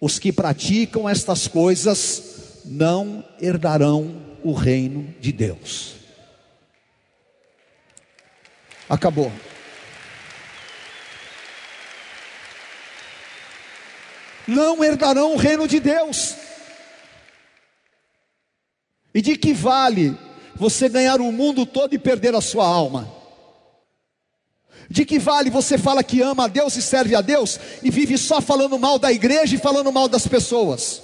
[0.00, 5.94] os que praticam estas coisas não herdarão o reino de Deus.
[8.88, 9.30] Acabou.
[14.46, 16.34] Não herdarão o reino de Deus.
[19.14, 20.16] E de que vale
[20.54, 23.19] você ganhar o mundo todo e perder a sua alma?
[24.90, 28.18] De que vale você fala que ama a Deus e serve a Deus e vive
[28.18, 31.00] só falando mal da igreja e falando mal das pessoas?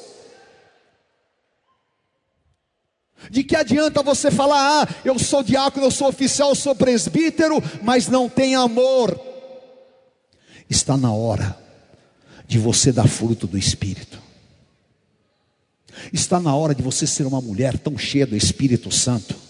[3.30, 7.62] De que adianta você falar, ah, eu sou diácono, eu sou oficial, eu sou presbítero,
[7.80, 9.18] mas não tem amor?
[10.68, 11.56] Está na hora
[12.44, 14.20] de você dar fruto do Espírito.
[16.12, 19.45] Está na hora de você ser uma mulher tão cheia do Espírito Santo,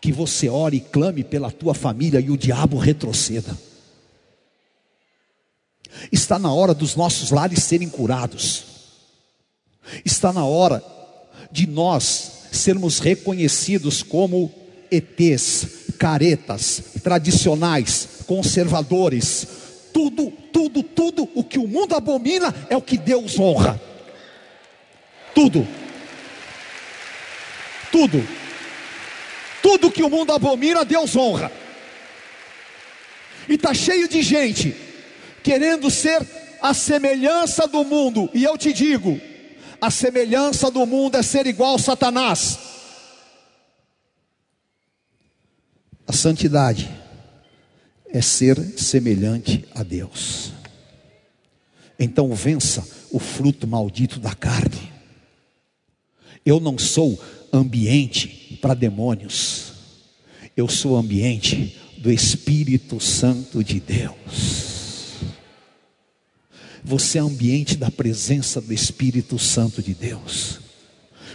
[0.00, 3.56] que você ore e clame pela tua família e o diabo retroceda.
[6.10, 8.64] Está na hora dos nossos lares serem curados.
[10.04, 10.82] Está na hora
[11.50, 14.52] de nós sermos reconhecidos como
[14.90, 15.66] ETs,
[15.98, 19.46] caretas, tradicionais, conservadores,
[19.92, 23.80] Tudo, tudo, tudo o que o mundo abomina é o que Deus honra.
[25.34, 25.66] Tudo.
[27.90, 28.39] Tudo.
[29.62, 31.50] Tudo que o mundo abomina, Deus honra.
[33.48, 34.74] E está cheio de gente
[35.42, 36.26] querendo ser
[36.60, 38.30] a semelhança do mundo.
[38.34, 39.20] E eu te digo:
[39.80, 42.58] a semelhança do mundo é ser igual a Satanás.
[46.06, 46.90] A santidade
[48.06, 50.52] é ser semelhante a Deus.
[51.98, 54.90] Então vença o fruto maldito da carne.
[56.44, 57.20] Eu não sou
[57.52, 59.72] ambiente para demônios.
[60.56, 64.70] Eu sou ambiente do Espírito Santo de Deus.
[66.82, 70.60] Você é ambiente da presença do Espírito Santo de Deus.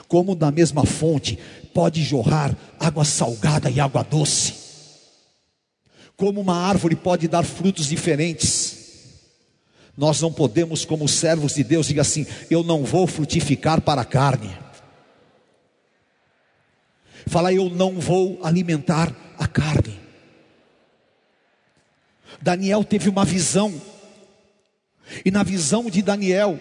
[0.07, 1.38] Como da mesma fonte
[1.74, 4.53] pode jorrar água salgada e água doce.
[6.18, 8.86] Como uma árvore pode dar frutos diferentes.
[9.97, 14.05] Nós não podemos, como servos de Deus, diga assim: eu não vou frutificar para a
[14.05, 14.64] carne.
[17.28, 19.99] Fala, eu não vou alimentar a carne.
[22.41, 23.82] Daniel teve uma visão,
[25.23, 26.59] e na visão de Daniel,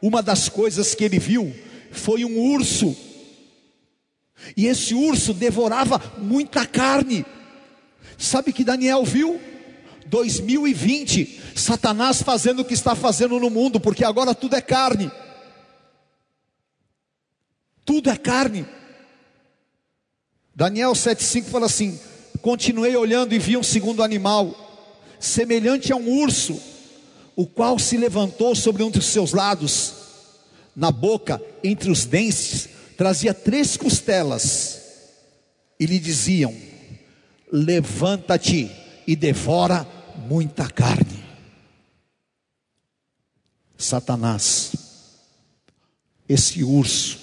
[0.00, 1.54] uma das coisas que ele viu
[1.90, 2.96] foi um urso,
[4.56, 7.24] e esse urso devorava muita carne.
[8.16, 9.40] Sabe que Daniel viu?
[10.06, 15.10] 2020, Satanás fazendo o que está fazendo no mundo, porque agora tudo é carne.
[17.84, 18.66] Tudo é carne.
[20.60, 21.98] Daniel 7,5 fala assim:
[22.42, 24.54] Continuei olhando e vi um segundo animal,
[25.18, 26.60] semelhante a um urso,
[27.34, 29.94] o qual se levantou sobre um dos seus lados,
[30.76, 34.82] na boca, entre os dentes, trazia três costelas,
[35.80, 36.54] e lhe diziam:
[37.50, 38.70] Levanta-te
[39.06, 39.88] e devora
[40.28, 41.24] muita carne.
[43.78, 44.72] Satanás,
[46.28, 47.18] esse urso,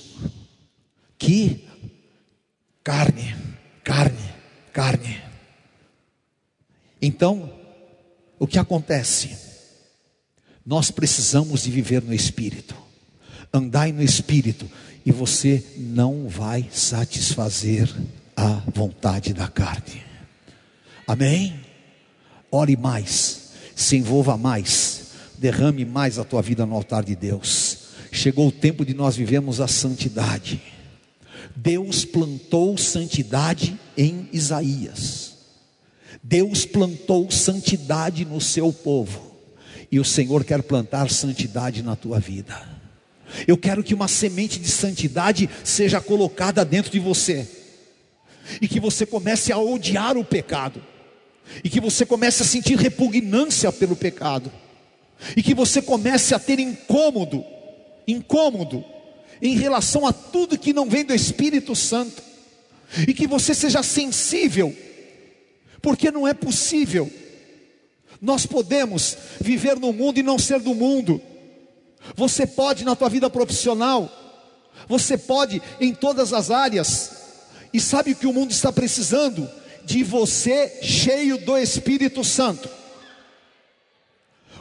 [1.20, 1.67] que
[2.88, 3.36] carne,
[3.84, 4.34] carne,
[4.72, 5.22] carne.
[7.02, 7.52] Então,
[8.40, 9.38] o que acontece?
[10.66, 12.74] Nós precisamos de viver no Espírito,
[13.52, 14.72] andai no Espírito,
[15.06, 17.94] e você não vai satisfazer
[18.38, 20.02] a vontade da carne.
[21.06, 21.60] Amém?
[22.50, 25.08] Ore mais, se envolva mais,
[25.38, 27.80] derrame mais a tua vida no altar de Deus.
[28.14, 30.77] Chegou o tempo de nós vivemos a santidade.
[31.60, 35.38] Deus plantou santidade em Isaías.
[36.22, 39.36] Deus plantou santidade no seu povo.
[39.92, 42.56] E o Senhor quer plantar santidade na tua vida.
[43.48, 47.48] Eu quero que uma semente de santidade seja colocada dentro de você.
[48.62, 50.80] E que você comece a odiar o pecado.
[51.64, 54.52] E que você comece a sentir repugnância pelo pecado.
[55.36, 57.44] E que você comece a ter incômodo,
[58.08, 58.86] incômodo
[59.42, 62.22] em relação a tudo que não vem do Espírito Santo,
[63.08, 64.76] e que você seja sensível,
[65.82, 67.12] porque não é possível.
[68.22, 71.22] Nós podemos viver no mundo e não ser do mundo.
[72.16, 74.10] Você pode na tua vida profissional,
[74.88, 77.12] você pode em todas as áreas.
[77.74, 79.48] E sabe o que o mundo está precisando?
[79.84, 82.70] De você cheio do Espírito Santo.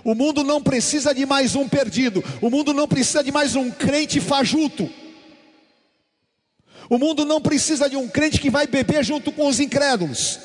[0.07, 2.23] O mundo não precisa de mais um perdido.
[2.41, 4.89] O mundo não precisa de mais um crente fajuto.
[6.89, 10.39] O mundo não precisa de um crente que vai beber junto com os incrédulos.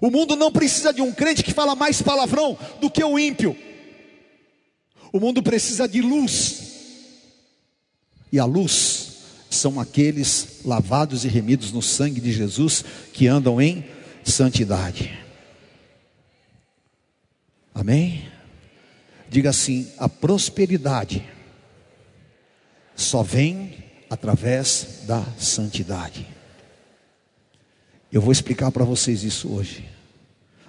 [0.00, 3.54] O mundo não precisa de um crente que fala mais palavrão do que o ímpio.
[5.12, 6.62] O mundo precisa de luz.
[8.32, 9.08] E a luz
[9.50, 12.82] são aqueles lavados e remidos no sangue de Jesus
[13.12, 13.84] que andam em
[14.24, 15.25] santidade.
[17.76, 18.24] Amém?
[19.28, 21.22] Diga assim: a prosperidade
[22.96, 26.26] só vem através da santidade.
[28.10, 29.86] Eu vou explicar para vocês isso hoje.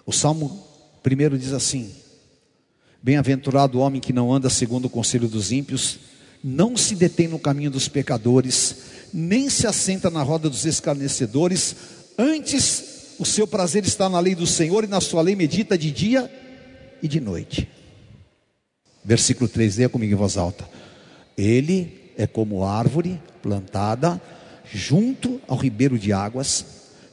[0.05, 0.61] O Salmo
[1.01, 1.95] primeiro diz assim:
[3.01, 5.99] Bem-aventurado o homem que não anda segundo o conselho dos ímpios,
[6.43, 8.75] não se detém no caminho dos pecadores,
[9.13, 11.73] nem se assenta na roda dos escarnecedores,
[12.17, 15.89] antes o seu prazer está na lei do Senhor e na sua lei medita de
[15.89, 16.29] dia
[17.01, 17.67] e de noite.
[19.03, 20.67] Versículo 3, leia comigo em voz alta.
[21.37, 24.21] Ele é como árvore plantada
[24.71, 26.65] junto ao ribeiro de águas,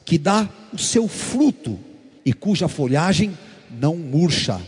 [0.03, 1.79] que dá o seu fruto
[2.25, 3.37] e cuja folhagem
[3.71, 4.61] não murcha.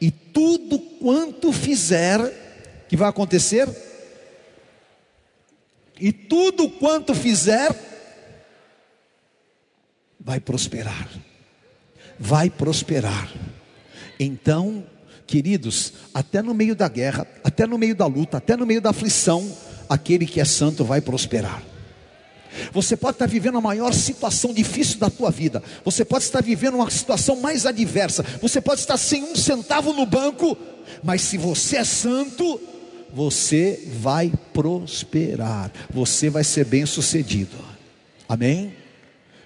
[0.00, 3.68] E tudo quanto fizer, que vai acontecer?
[6.00, 7.70] E tudo quanto fizer,
[10.18, 11.08] vai prosperar.
[12.18, 13.32] Vai prosperar
[14.22, 14.84] Então,
[15.26, 18.90] queridos, até no meio da guerra, até no meio da luta, até no meio da
[18.90, 19.50] aflição,
[19.88, 21.62] aquele que é santo vai prosperar.
[22.72, 25.62] Você pode estar vivendo a maior situação difícil da tua vida.
[25.84, 28.24] Você pode estar vivendo uma situação mais adversa.
[28.42, 30.56] Você pode estar sem um centavo no banco,
[31.02, 32.60] mas se você é santo,
[33.12, 35.72] você vai prosperar.
[35.90, 37.56] Você vai ser bem-sucedido.
[38.28, 38.74] Amém?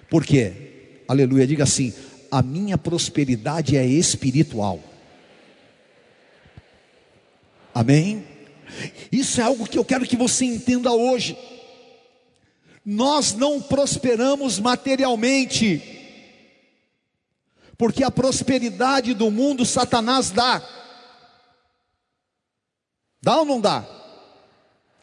[0.09, 0.53] Por quê?
[1.07, 1.47] Aleluia.
[1.47, 1.93] Diga assim:
[2.31, 4.79] a minha prosperidade é espiritual.
[7.73, 8.25] Amém?
[9.11, 11.37] Isso é algo que eu quero que você entenda hoje.
[12.83, 15.81] Nós não prosperamos materialmente,
[17.77, 20.61] porque a prosperidade do mundo Satanás dá.
[23.21, 23.85] Dá ou não dá?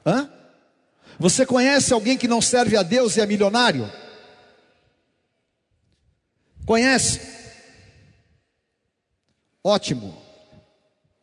[0.07, 0.31] Hã?
[1.19, 3.91] Você conhece alguém que não serve a Deus e é milionário?
[6.67, 7.21] Conhece?
[9.63, 10.15] Ótimo.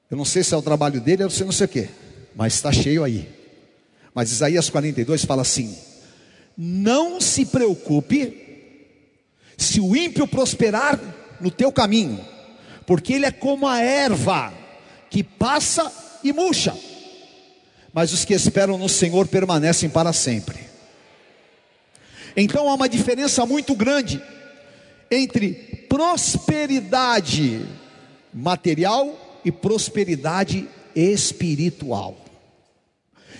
[0.09, 1.89] Eu não sei se é o trabalho dele, eu não sei não sei o quê,
[2.35, 3.29] mas está cheio aí.
[4.13, 5.77] Mas Isaías 42 fala assim:
[6.57, 8.41] Não se preocupe
[9.57, 10.99] se o ímpio prosperar
[11.39, 12.23] no teu caminho,
[12.85, 14.53] porque ele é como a erva
[15.09, 15.91] que passa
[16.23, 16.75] e murcha,
[17.93, 20.59] mas os que esperam no Senhor permanecem para sempre.
[22.35, 24.21] Então há uma diferença muito grande
[25.11, 27.67] entre prosperidade
[28.33, 32.17] material e prosperidade espiritual.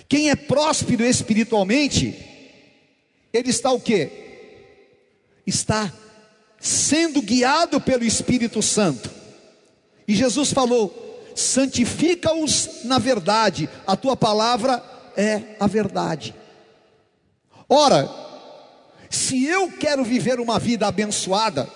[0.06, 2.14] Quem é próspero espiritualmente,
[3.32, 4.10] ele está o que?
[5.46, 5.90] Está
[6.60, 9.10] sendo guiado pelo Espírito Santo.
[10.06, 14.82] E Jesus falou: santifica-os na verdade, a tua palavra
[15.16, 16.34] é a verdade.
[17.68, 18.08] Ora,
[19.12, 21.68] se eu quero viver uma vida abençoada,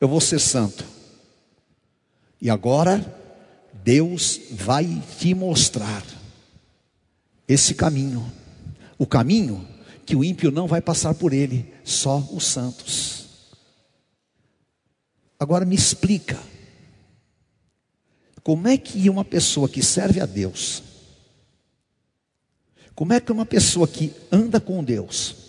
[0.00, 0.84] eu vou ser santo.
[2.40, 3.00] E agora,
[3.72, 6.04] Deus vai te mostrar
[7.46, 8.32] esse caminho.
[8.98, 9.66] O caminho
[10.04, 13.28] que o ímpio não vai passar por ele, só os santos.
[15.38, 16.36] Agora me explica.
[18.42, 20.82] Como é que uma pessoa que serve a Deus,
[22.92, 25.45] como é que uma pessoa que anda com Deus,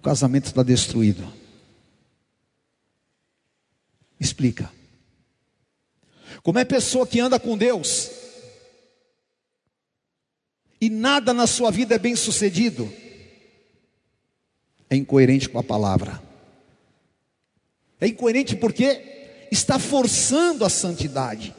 [0.00, 1.30] o casamento está destruído.
[4.18, 4.72] Explica.
[6.42, 8.10] Como é pessoa que anda com Deus
[10.80, 12.90] e nada na sua vida é bem sucedido,
[14.88, 16.22] é incoerente com a palavra.
[18.00, 21.54] É incoerente porque está forçando a santidade.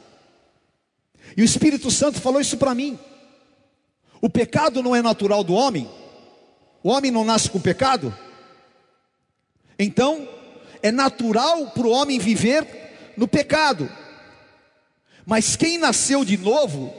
[1.36, 2.98] E o Espírito Santo falou isso para mim.
[4.20, 5.88] O pecado não é natural do homem.
[6.82, 8.12] O homem não nasce com pecado.
[9.82, 10.28] Então,
[10.80, 12.66] é natural para o homem viver
[13.16, 13.90] no pecado.
[15.26, 16.94] Mas quem nasceu de novo,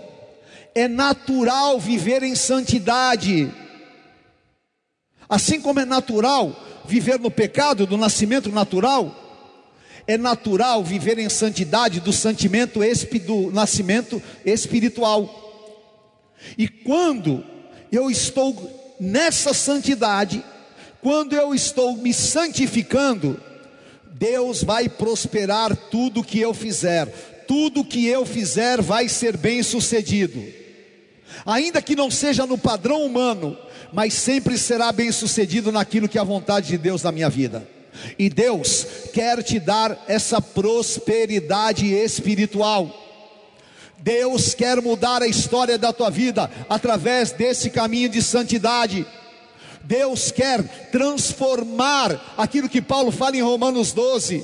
[0.75, 3.51] é natural viver em santidade.
[5.29, 6.55] Assim como é natural
[6.85, 9.15] viver no pecado do nascimento natural,
[10.05, 12.79] é natural viver em santidade do sentimento
[13.25, 15.39] do nascimento espiritual.
[16.57, 17.45] E quando
[17.91, 20.43] eu estou nessa santidade,
[21.03, 23.37] quando eu estou me santificando,
[24.13, 27.07] Deus vai prosperar tudo que eu fizer,
[27.45, 30.41] tudo que eu fizer vai ser bem sucedido,
[31.45, 33.57] ainda que não seja no padrão humano,
[33.91, 37.67] mas sempre será bem sucedido naquilo que é a vontade de Deus na minha vida.
[38.17, 42.91] E Deus quer te dar essa prosperidade espiritual.
[43.99, 49.05] Deus quer mudar a história da tua vida através desse caminho de santidade.
[49.83, 54.43] Deus quer transformar aquilo que Paulo fala em Romanos 12.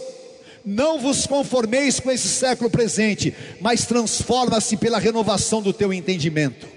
[0.66, 6.68] Não vos conformeis com esse século presente, mas transforma-se pela renovação do teu entendimento.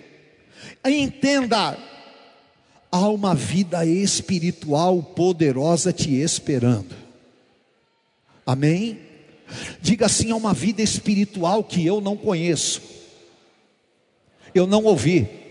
[0.84, 1.76] Entenda,
[2.90, 6.94] há uma vida espiritual poderosa te esperando.
[8.46, 9.00] Amém?
[9.80, 12.80] Diga assim: há uma vida espiritual que eu não conheço,
[14.54, 15.41] eu não ouvi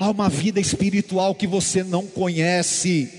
[0.00, 3.12] há uma vida espiritual que você não conhece.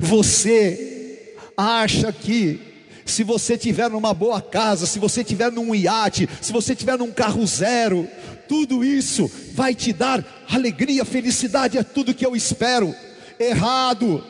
[0.00, 2.58] Você acha que
[3.04, 7.12] se você tiver numa boa casa, se você tiver num iate, se você tiver num
[7.12, 8.08] carro zero,
[8.48, 12.94] tudo isso vai te dar alegria, felicidade, é tudo que eu espero.
[13.38, 14.24] Errado.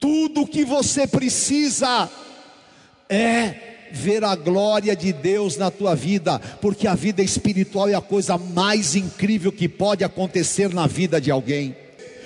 [0.00, 2.10] Tudo que você precisa
[3.08, 8.00] é ver a glória de Deus na tua vida, porque a vida espiritual é a
[8.00, 11.76] coisa mais incrível que pode acontecer na vida de alguém.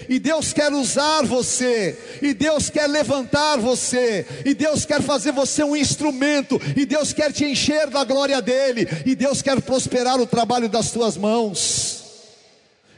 [0.08, 5.62] E Deus quer usar você, e Deus quer levantar você, e Deus quer fazer você
[5.62, 10.26] um instrumento, e Deus quer te encher da glória dele, e Deus quer prosperar o
[10.26, 12.02] trabalho das tuas mãos.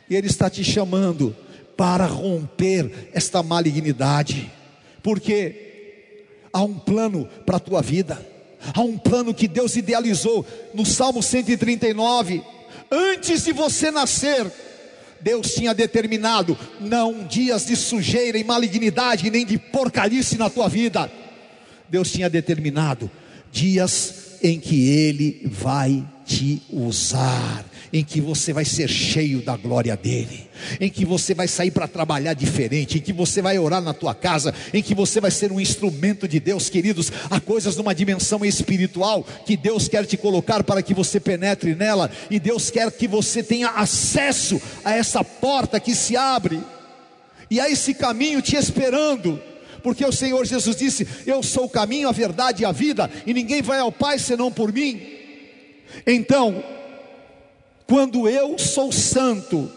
[0.09, 1.37] E Ele está te chamando
[1.77, 4.51] para romper esta malignidade,
[5.03, 8.25] porque há um plano para a tua vida,
[8.73, 12.43] há um plano que Deus idealizou no Salmo 139,
[12.91, 14.51] antes de você nascer.
[15.21, 21.11] Deus tinha determinado não dias de sujeira e malignidade, nem de porcarice na tua vida.
[21.89, 23.11] Deus tinha determinado
[23.51, 27.65] dias em que Ele vai te usar,
[27.95, 31.87] em que você vai ser cheio da glória dele, em que você vai sair para
[31.87, 35.53] trabalhar diferente, em que você vai orar na tua casa, em que você vai ser
[35.53, 37.13] um instrumento de Deus, queridos.
[37.31, 42.11] Há coisas numa dimensão espiritual que Deus quer te colocar para que você penetre nela,
[42.29, 46.61] e Deus quer que você tenha acesso a essa porta que se abre,
[47.49, 49.41] e a esse caminho te esperando
[49.85, 53.35] porque o Senhor Jesus disse: Eu sou o caminho, a verdade e a vida, e
[53.35, 55.01] ninguém vai ao Pai senão por mim.
[56.07, 56.65] Então,
[57.87, 59.71] quando eu sou santo,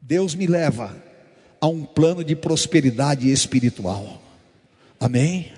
[0.00, 0.94] Deus me leva
[1.60, 4.22] a um plano de prosperidade espiritual.
[5.00, 5.52] Amém?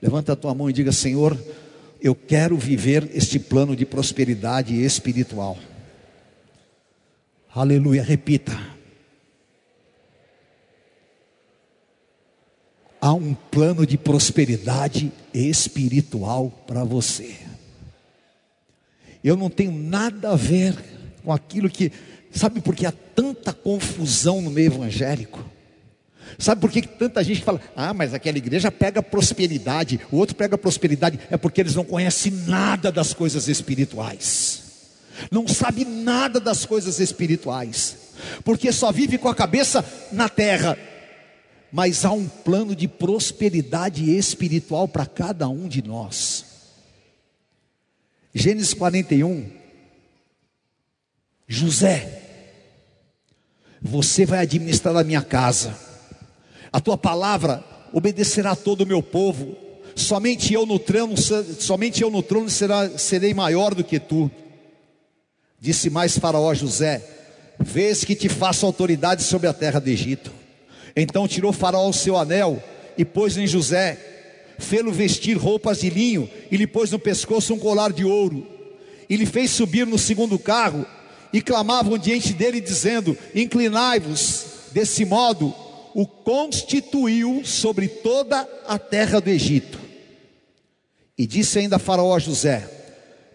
[0.00, 1.36] Levanta a tua mão e diga: Senhor,
[2.00, 5.58] eu quero viver este plano de prosperidade espiritual.
[7.52, 8.52] Aleluia, repita.
[13.00, 17.47] Há um plano de prosperidade espiritual para você.
[19.28, 20.74] Eu não tenho nada a ver
[21.22, 21.92] com aquilo que.
[22.32, 25.44] Sabe por que há tanta confusão no meio evangélico?
[26.38, 30.56] Sabe por que tanta gente fala, ah, mas aquela igreja pega prosperidade, o outro pega
[30.56, 31.20] prosperidade?
[31.30, 34.62] É porque eles não conhecem nada das coisas espirituais,
[35.30, 37.96] não sabe nada das coisas espirituais,
[38.44, 40.78] porque só vive com a cabeça na terra.
[41.70, 46.47] Mas há um plano de prosperidade espiritual para cada um de nós.
[48.34, 49.50] Gênesis 41.
[51.46, 52.22] José,
[53.80, 55.74] você vai administrar a minha casa,
[56.70, 59.56] a tua palavra obedecerá a todo o meu povo,
[59.96, 64.30] somente eu no trono, somente eu no trono será, serei maior do que tu.
[65.58, 67.02] Disse mais Faraó a José:
[67.58, 70.30] Vês que te faço autoridade sobre a terra do Egito.
[70.94, 72.62] Então tirou Faraó o seu anel
[72.96, 74.17] e pôs em José,
[74.58, 78.46] fê-lo vestir roupas de linho e lhe pôs no pescoço um colar de ouro.
[79.08, 80.84] E lhe fez subir no segundo carro
[81.32, 84.58] e clamavam diante dele, dizendo: Inclinai-vos.
[84.70, 85.54] Desse modo,
[85.94, 89.78] o constituiu sobre toda a terra do Egito.
[91.16, 92.68] E disse ainda Faraó a José: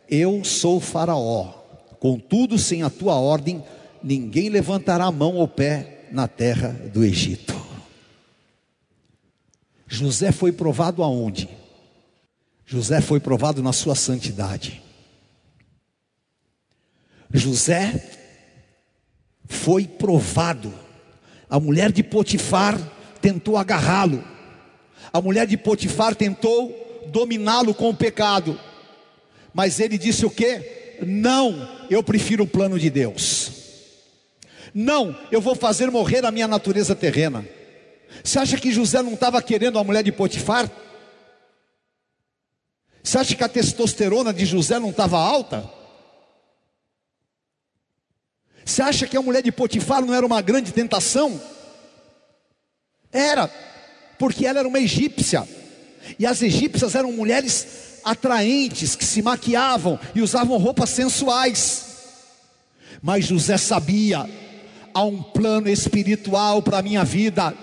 [0.09, 1.53] Eu sou Faraó,
[1.99, 3.63] contudo, sem a tua ordem,
[4.03, 7.52] ninguém levantará mão ou pé na terra do Egito.
[9.93, 11.47] José foi provado aonde?
[12.65, 14.81] José foi provado na sua santidade.
[17.31, 18.03] José
[19.45, 20.73] foi provado.
[21.47, 22.75] A mulher de Potifar
[23.21, 24.23] tentou agarrá-lo.
[25.13, 28.59] A mulher de Potifar tentou dominá-lo com o pecado.
[29.53, 30.97] Mas ele disse o que?
[31.05, 33.51] Não, eu prefiro o plano de Deus.
[34.73, 37.45] Não, eu vou fazer morrer a minha natureza terrena.
[38.21, 40.69] Você acha que José não estava querendo a mulher de Potifar?
[43.01, 45.69] Você acha que a testosterona de José não estava alta?
[48.65, 51.39] Você acha que a mulher de Potifar não era uma grande tentação?
[53.11, 53.47] Era,
[54.17, 55.47] porque ela era uma egípcia,
[56.17, 61.85] e as egípcias eram mulheres atraentes, que se maquiavam e usavam roupas sensuais.
[63.01, 64.29] Mas José sabia,
[64.93, 67.53] há um plano espiritual para a minha vida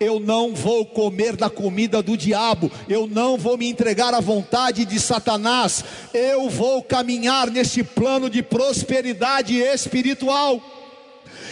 [0.00, 4.84] eu não vou comer da comida do diabo, eu não vou me entregar à vontade
[4.84, 5.84] de Satanás,
[6.14, 10.62] eu vou caminhar neste plano de prosperidade espiritual.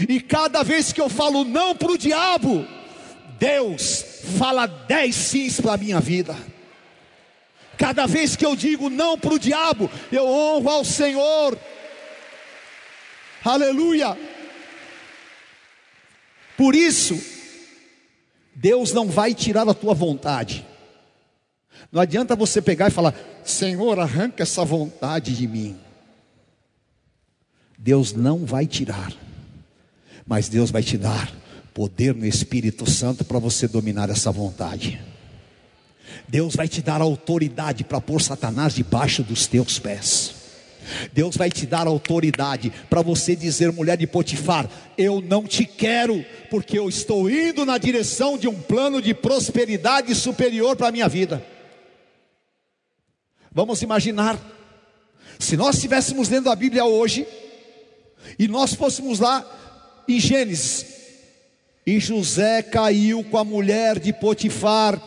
[0.09, 2.67] E cada vez que eu falo não para o diabo,
[3.39, 4.05] Deus
[4.39, 6.37] fala dez sims para a minha vida.
[7.77, 11.59] Cada vez que eu digo não para o diabo, eu honro ao Senhor.
[13.45, 14.17] Aleluia.
[16.57, 17.36] Por isso,
[18.59, 20.67] Deus não vai tirar a tua vontade.
[21.93, 25.77] Não adianta você pegar e falar: Senhor, arranca essa vontade de mim.
[27.79, 29.13] Deus não vai tirar,
[30.27, 31.31] mas Deus vai te dar
[31.75, 34.99] poder no Espírito Santo para você dominar essa vontade.
[36.27, 40.36] Deus vai te dar autoridade para pôr Satanás debaixo dos teus pés.
[41.13, 46.25] Deus vai te dar autoridade para você dizer, mulher de Potifar: Eu não te quero,
[46.51, 51.09] porque eu estou indo na direção de um plano de prosperidade superior para a minha
[51.09, 51.45] vida.
[53.53, 54.39] Vamos imaginar,
[55.39, 57.27] se nós estivéssemos lendo a Bíblia hoje,
[58.39, 59.45] e nós fôssemos lá
[60.09, 60.85] em Gênesis,
[61.87, 65.01] e José caiu com a mulher de Potifar,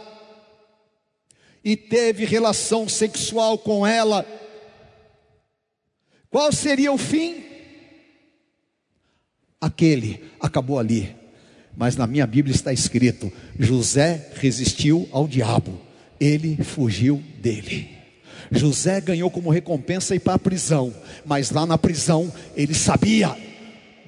[1.63, 4.25] e teve relação sexual com ela,
[6.29, 7.43] qual seria o fim?
[9.59, 11.15] Aquele acabou ali.
[11.75, 15.79] Mas na minha Bíblia está escrito: José resistiu ao diabo,
[16.19, 17.89] ele fugiu dele.
[18.51, 20.93] José ganhou como recompensa ir para a prisão,
[21.25, 23.35] mas lá na prisão ele sabia: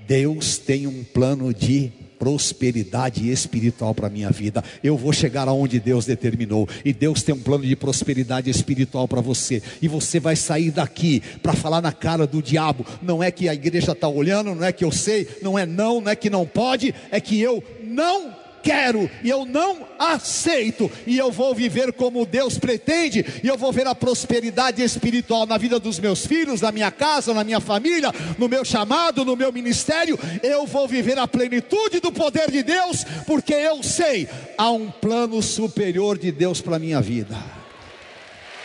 [0.08, 1.92] Deus tem um plano de
[2.22, 4.64] prosperidade espiritual para a minha vida.
[4.84, 6.70] Eu vou chegar aonde Deus determinou.
[6.86, 9.60] E Deus tem um plano de prosperidade espiritual para você.
[9.82, 12.86] E você vai sair daqui para falar na cara do diabo.
[13.02, 16.00] Não é que a igreja está olhando, não é que eu sei, não é não,
[16.00, 21.18] não é que não pode, é que eu não quero e eu não aceito, e
[21.18, 25.80] eu vou viver como Deus pretende, e eu vou ver a prosperidade espiritual na vida
[25.80, 30.18] dos meus filhos, na minha casa, na minha família, no meu chamado, no meu ministério.
[30.42, 35.42] Eu vou viver a plenitude do poder de Deus, porque eu sei, há um plano
[35.42, 37.38] superior de Deus para a minha vida.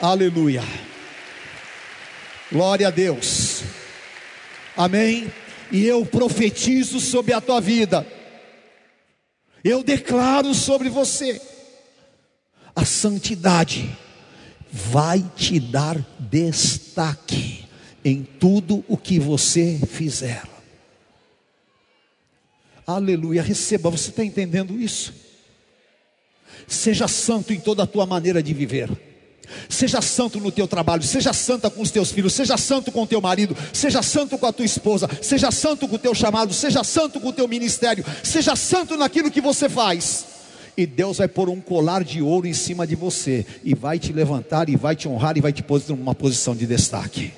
[0.00, 0.62] Aleluia.
[2.50, 3.62] Glória a Deus.
[4.76, 5.32] Amém.
[5.72, 8.06] E eu profetizo sobre a tua vida
[9.64, 11.40] eu declaro sobre você,
[12.74, 13.96] a santidade
[14.70, 17.64] vai te dar destaque
[18.04, 20.42] em tudo o que você fizer.
[22.86, 25.12] Aleluia, receba, você está entendendo isso?
[26.68, 29.15] Seja santo em toda a tua maneira de viver.
[29.68, 33.06] Seja santo no teu trabalho, seja santa com os teus filhos, seja santo com o
[33.06, 36.82] teu marido, seja santo com a tua esposa, seja santo com o teu chamado, seja
[36.84, 40.26] santo com o teu ministério, seja santo naquilo que você faz.
[40.76, 44.12] E Deus vai pôr um colar de ouro em cima de você, e vai te
[44.12, 47.32] levantar, e vai te honrar, e vai te pôr numa posição de destaque.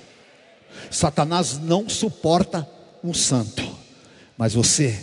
[0.91, 2.69] Satanás não suporta
[3.03, 3.65] um santo,
[4.37, 4.99] mas você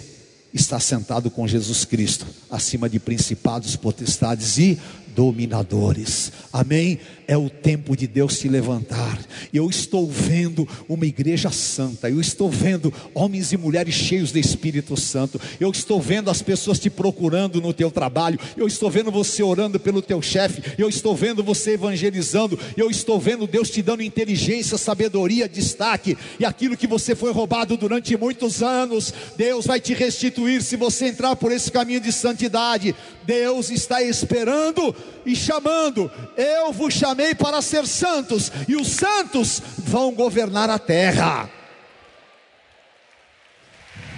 [0.54, 4.80] está sentado com Jesus Cristo, acima de principados, potestades e
[5.16, 6.32] dominadores.
[6.52, 7.00] Amém?
[7.28, 9.20] É o tempo de Deus se levantar.
[9.52, 12.10] Eu estou vendo uma igreja santa.
[12.10, 15.42] Eu estou vendo homens e mulheres cheios de Espírito Santo.
[15.60, 18.40] Eu estou vendo as pessoas te procurando no teu trabalho.
[18.56, 20.62] Eu estou vendo você orando pelo teu chefe.
[20.78, 22.60] Eu estou vendo você evangelizando.
[22.78, 26.16] Eu estou vendo Deus te dando inteligência, sabedoria, destaque.
[26.40, 31.08] E aquilo que você foi roubado durante muitos anos, Deus vai te restituir se você
[31.08, 32.96] entrar por esse caminho de santidade.
[33.26, 34.96] Deus está esperando
[35.26, 41.50] e chamando: Eu vos chamei para ser santos, e os santos vão governar a terra.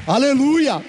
[0.05, 0.83] Aleluia!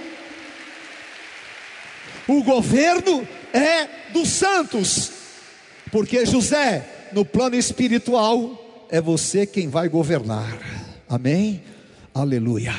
[2.26, 5.10] O governo é dos santos,
[5.90, 10.58] porque José, no plano espiritual, é você quem vai governar.
[11.08, 11.62] Amém?
[12.14, 12.74] Aleluia.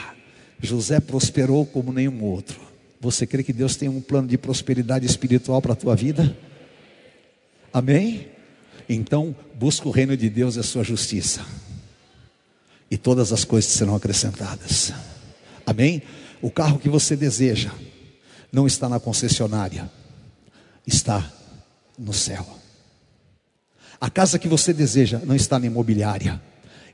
[0.61, 2.59] José prosperou como nenhum outro.
[3.01, 6.37] Você crê que Deus tem um plano de prosperidade espiritual para a tua vida?
[7.71, 8.27] Amém?
[8.91, 11.45] Então, busca o reino de Deus e a sua justiça,
[12.89, 14.91] e todas as coisas serão acrescentadas.
[15.63, 16.01] Amém?
[16.41, 17.69] O carro que você deseja
[18.51, 19.87] não está na concessionária,
[20.87, 21.31] está
[21.99, 22.43] no céu.
[24.01, 26.41] A casa que você deseja não está na imobiliária,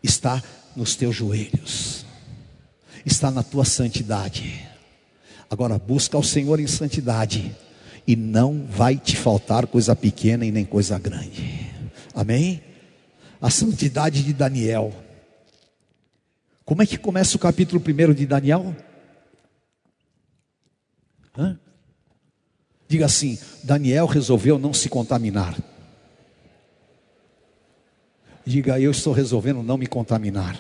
[0.03, 0.43] está
[0.75, 2.05] nos teus joelhos,
[3.05, 4.67] está na tua santidade.
[5.49, 7.55] Agora busca o Senhor em santidade
[8.05, 11.74] e não vai te faltar coisa pequena e nem coisa grande.
[12.15, 12.63] Amém?
[13.41, 14.93] A santidade de Daniel.
[16.63, 18.73] Como é que começa o capítulo 1 de Daniel?
[21.37, 21.59] Hã?
[22.87, 25.55] Diga assim: Daniel resolveu não se contaminar.
[28.45, 30.57] Diga, eu estou resolvendo não me contaminar.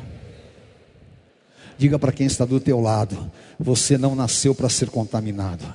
[1.77, 5.73] Diga para quem está do teu lado: você não nasceu para ser contaminado.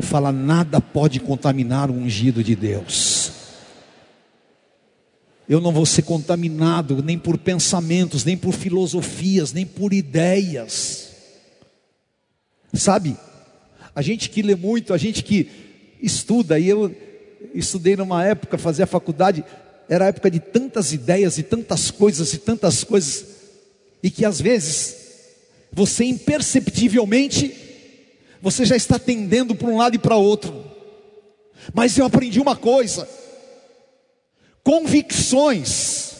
[0.00, 3.07] Fala, nada pode contaminar o ungido de Deus.
[5.48, 11.08] Eu não vou ser contaminado nem por pensamentos, nem por filosofias, nem por ideias.
[12.74, 13.16] Sabe?
[13.94, 15.48] A gente que lê muito, a gente que
[16.02, 16.94] estuda, e eu
[17.54, 19.44] estudei numa época, fazia faculdade,
[19.88, 23.38] era época de tantas ideias e tantas coisas e tantas coisas
[24.02, 24.96] e que às vezes
[25.72, 27.54] você imperceptivelmente
[28.40, 30.64] você já está tendendo para um lado e para outro.
[31.74, 33.08] Mas eu aprendi uma coisa:
[34.68, 36.12] convicções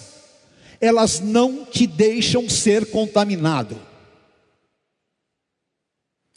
[0.80, 3.78] elas não te deixam ser contaminado.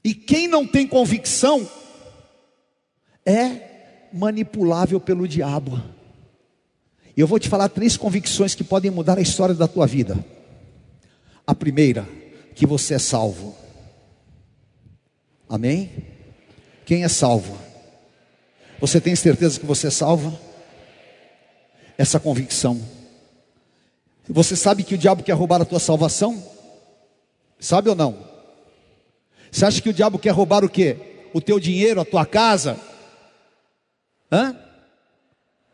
[0.03, 1.65] E quem não tem convicção
[3.25, 5.81] é manipulável pelo diabo.
[7.15, 10.17] Eu vou te falar três convicções que podem mudar a história da tua vida.
[11.47, 12.05] A primeira,
[12.53, 13.55] que você é salvo.
[15.47, 15.89] Amém?
[16.85, 17.57] Quem é salvo?
[18.81, 20.50] Você tem certeza que você é salvo?
[22.01, 22.81] Essa convicção.
[24.27, 26.43] Você sabe que o diabo quer roubar a tua salvação?
[27.59, 28.17] Sabe ou não?
[29.51, 30.97] Você acha que o diabo quer roubar o quê?
[31.31, 32.75] O teu dinheiro, a tua casa?
[34.31, 34.57] Hã?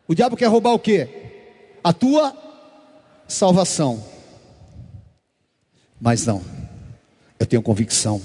[0.06, 1.08] O diabo quer roubar o quê?
[1.82, 2.36] A tua
[3.26, 4.04] salvação.
[5.98, 6.44] Mas não.
[7.40, 8.22] Eu tenho convicção.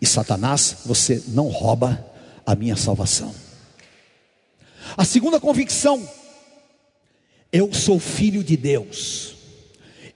[0.00, 1.98] E Satanás, você não rouba
[2.46, 3.34] a minha salvação.
[4.96, 6.08] A segunda convicção,
[7.54, 9.32] eu sou filho de Deus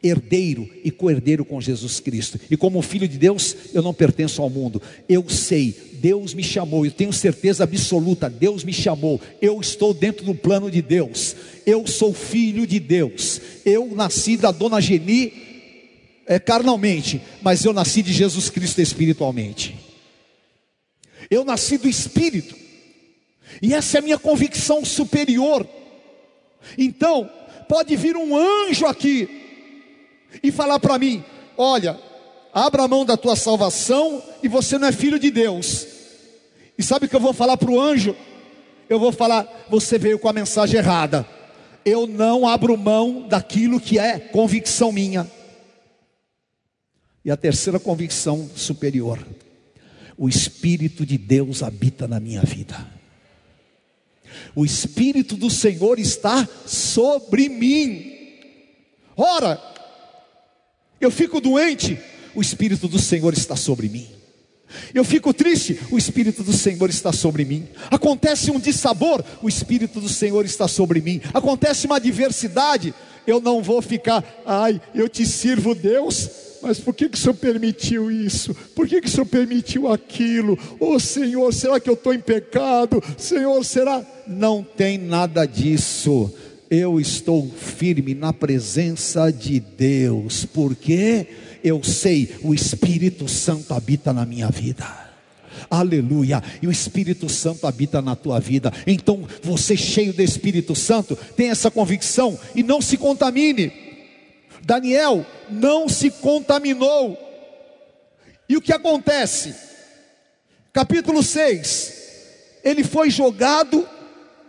[0.02, 2.38] herdeiro e co-herdeiro com Jesus Cristo.
[2.50, 4.82] E como filho de Deus, eu não pertenço ao mundo.
[5.08, 9.20] Eu sei, Deus me chamou, eu tenho certeza absoluta, Deus me chamou.
[9.40, 11.36] Eu estou dentro do plano de Deus.
[11.64, 13.40] Eu sou filho de Deus.
[13.64, 15.32] Eu nasci da dona Geni
[16.26, 19.76] é, carnalmente, mas eu nasci de Jesus Cristo espiritualmente.
[21.30, 22.56] Eu nasci do Espírito.
[23.62, 25.66] E essa é a minha convicção superior.
[26.76, 27.30] Então,
[27.68, 29.28] pode vir um anjo aqui
[30.42, 31.24] e falar para mim:
[31.56, 31.98] olha,
[32.52, 35.86] abra a mão da tua salvação e você não é filho de Deus.
[36.76, 38.16] E sabe o que eu vou falar para o anjo?
[38.88, 41.26] Eu vou falar: você veio com a mensagem errada.
[41.84, 45.30] Eu não abro mão daquilo que é convicção minha.
[47.24, 49.18] E a terceira convicção superior:
[50.16, 52.97] o Espírito de Deus habita na minha vida.
[54.54, 58.16] O Espírito do Senhor está sobre mim.
[59.16, 59.60] Ora,
[61.00, 61.98] eu fico doente,
[62.34, 64.08] o Espírito do Senhor está sobre mim.
[64.92, 67.68] Eu fico triste, o Espírito do Senhor está sobre mim.
[67.90, 71.20] Acontece um dissabor, o Espírito do Senhor está sobre mim.
[71.32, 72.94] Acontece uma adversidade,
[73.26, 76.28] eu não vou ficar, ai, eu te sirvo, Deus,
[76.62, 78.54] mas por que, que o Senhor permitiu isso?
[78.74, 80.58] Por que, que o Senhor permitiu aquilo?
[80.80, 83.02] Oh Senhor, será que eu estou em pecado?
[83.16, 84.04] Senhor, será?
[84.26, 86.32] Não tem nada disso
[86.70, 91.26] eu estou firme na presença de Deus, porque
[91.64, 94.86] eu sei, o Espírito Santo habita na minha vida.
[95.70, 98.72] Aleluia, e o Espírito Santo habita na tua vida.
[98.86, 103.87] Então, você cheio do Espírito Santo, tem essa convicção e não se contamine.
[104.68, 107.16] Daniel não se contaminou.
[108.46, 109.54] E o que acontece?
[110.74, 111.94] Capítulo 6.
[112.62, 113.88] Ele foi jogado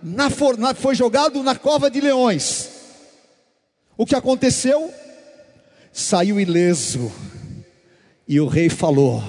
[0.03, 2.67] na forna, foi jogado na cova de leões.
[3.95, 4.93] O que aconteceu?
[5.93, 7.09] Saiu ileso.
[8.27, 9.23] E o rei falou: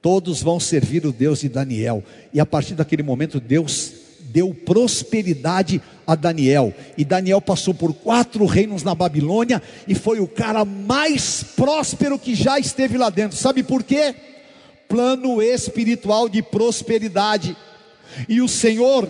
[0.00, 2.04] Todos vão servir o Deus de Daniel.
[2.32, 3.92] E a partir daquele momento, Deus
[4.34, 6.74] deu prosperidade a Daniel.
[6.98, 12.34] E Daniel passou por quatro reinos na Babilônia e foi o cara mais próspero que
[12.34, 13.36] já esteve lá dentro.
[13.36, 14.12] Sabe por quê?
[14.88, 17.56] Plano espiritual de prosperidade.
[18.28, 19.08] E o Senhor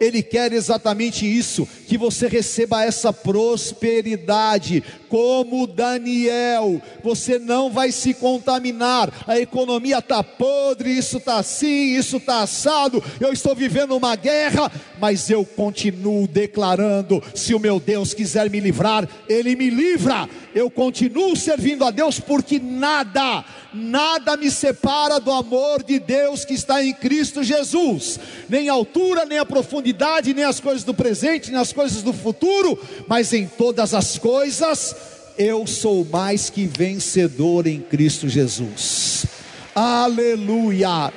[0.00, 6.80] ele quer exatamente isso, que você receba essa prosperidade, como Daniel.
[7.04, 9.12] Você não vai se contaminar.
[9.26, 13.04] A economia está podre, isso está assim, isso está assado.
[13.20, 18.58] Eu estou vivendo uma guerra, mas eu continuo declarando: se o meu Deus quiser me
[18.58, 20.26] livrar, Ele me livra.
[20.54, 26.54] Eu continuo servindo a Deus, porque nada, nada me separa do amor de Deus que
[26.54, 28.18] está em Cristo Jesus,
[28.48, 32.12] nem a altura, nem a profundidade, nem as coisas do presente, nem as coisas do
[32.12, 34.94] futuro, mas em todas as coisas,
[35.38, 39.26] eu sou mais que vencedor em Cristo Jesus.
[39.74, 41.12] Aleluia!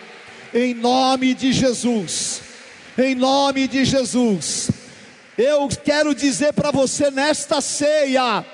[0.54, 2.42] Em nome de Jesus,
[2.98, 4.70] em nome de Jesus,
[5.38, 8.46] eu quero dizer para você nesta ceia,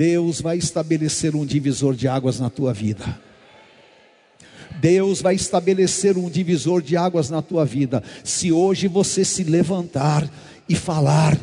[0.00, 3.20] Deus vai estabelecer um divisor de águas na tua vida.
[4.80, 8.02] Deus vai estabelecer um divisor de águas na tua vida.
[8.24, 10.26] Se hoje você se levantar
[10.66, 11.38] e falar,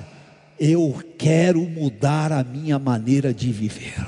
[0.60, 4.04] eu quero mudar a minha maneira de viver.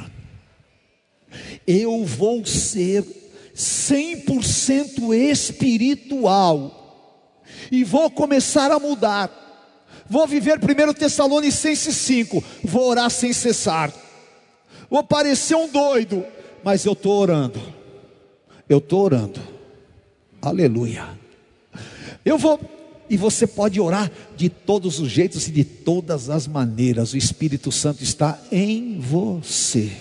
[1.67, 3.05] Eu vou ser
[3.55, 7.05] 100% espiritual
[7.71, 9.29] e vou começar a mudar.
[10.09, 14.08] Vou viver 1 Tessalonicenses 5, vou orar sem cessar
[14.89, 16.25] Vou parecer um doido,
[16.63, 17.61] mas eu estou orando.
[18.67, 19.39] Eu estou orando.
[20.41, 21.07] Aleluia.
[22.25, 22.59] Eu vou
[23.09, 27.13] E você pode orar de todos os jeitos e de todas as maneiras.
[27.13, 29.91] O Espírito Santo está em você.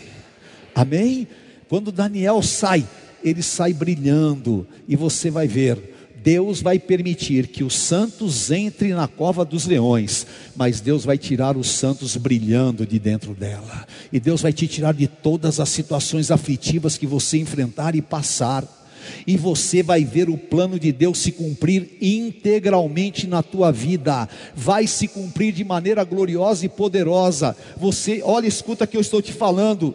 [0.74, 1.26] Amém?
[1.68, 2.86] Quando Daniel sai,
[3.24, 5.97] ele sai brilhando, e você vai ver.
[6.28, 11.56] Deus vai permitir que os santos entrem na cova dos leões, mas Deus vai tirar
[11.56, 16.30] os santos brilhando de dentro dela, e Deus vai te tirar de todas as situações
[16.30, 18.62] aflitivas que você enfrentar e passar.
[19.26, 24.86] E você vai ver o plano de Deus se cumprir integralmente na tua vida, vai
[24.86, 27.56] se cumprir de maneira gloriosa e poderosa.
[27.78, 29.94] Você, olha, escuta que eu estou te falando,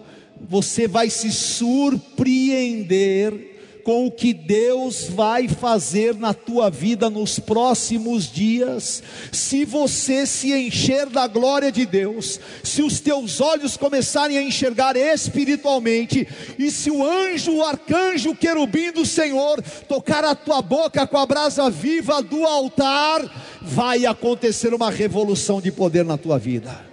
[0.49, 3.52] você vai se surpreender
[3.83, 10.53] com o que Deus vai fazer na tua vida nos próximos dias, se você se
[10.53, 16.27] encher da glória de Deus, se os teus olhos começarem a enxergar espiritualmente,
[16.57, 21.17] e se o anjo, o arcanjo, o querubim do Senhor tocar a tua boca com
[21.17, 23.21] a brasa viva do altar,
[23.61, 26.92] vai acontecer uma revolução de poder na tua vida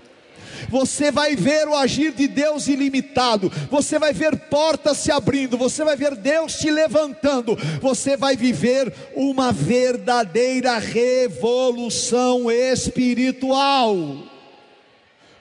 [0.68, 5.84] você vai ver o agir de Deus ilimitado, você vai ver portas se abrindo, você
[5.84, 13.96] vai ver Deus te levantando, você vai viver uma verdadeira revolução espiritual.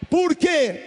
[0.09, 0.81] Por quê?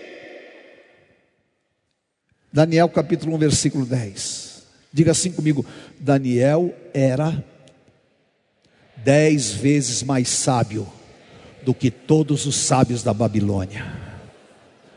[2.53, 4.63] Daniel capítulo 1, versículo 10.
[4.93, 5.65] Diga assim comigo:
[5.99, 7.43] Daniel era
[8.97, 10.87] dez vezes mais sábio
[11.63, 14.02] do que todos os sábios da Babilônia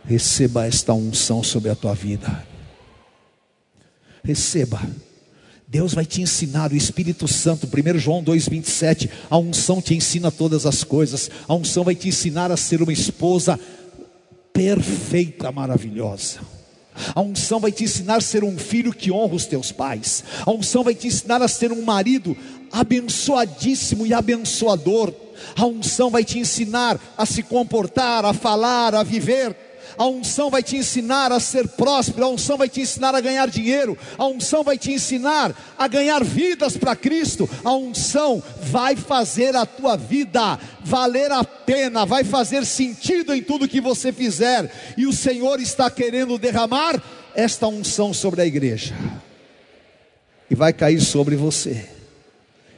[0.08, 2.46] receba esta unção sobre a tua vida.
[4.24, 4.82] Receba.
[5.68, 10.66] Deus vai te ensinar, o Espírito Santo, 1 João 2,27, a unção te ensina todas
[10.66, 13.60] as coisas, a unção vai te ensinar a ser uma esposa
[14.54, 16.40] perfeita, maravilhosa.
[17.14, 20.24] A unção vai te ensinar a ser um filho que honra os teus pais.
[20.46, 22.38] A unção vai te ensinar a ser um marido
[22.72, 25.14] abençoadíssimo e abençoador.
[25.58, 29.65] A unção vai te ensinar a se comportar, a falar, a viver
[29.98, 33.48] a unção vai te ensinar a ser próspero, a unção vai te ensinar a ganhar
[33.50, 39.56] dinheiro, a unção vai te ensinar a ganhar vidas para Cristo, a unção vai fazer
[39.56, 45.06] a tua vida valer a pena, vai fazer sentido em tudo que você fizer, e
[45.06, 47.02] o Senhor está querendo derramar
[47.34, 48.96] esta unção sobre a igreja,
[50.50, 51.90] e vai cair sobre você,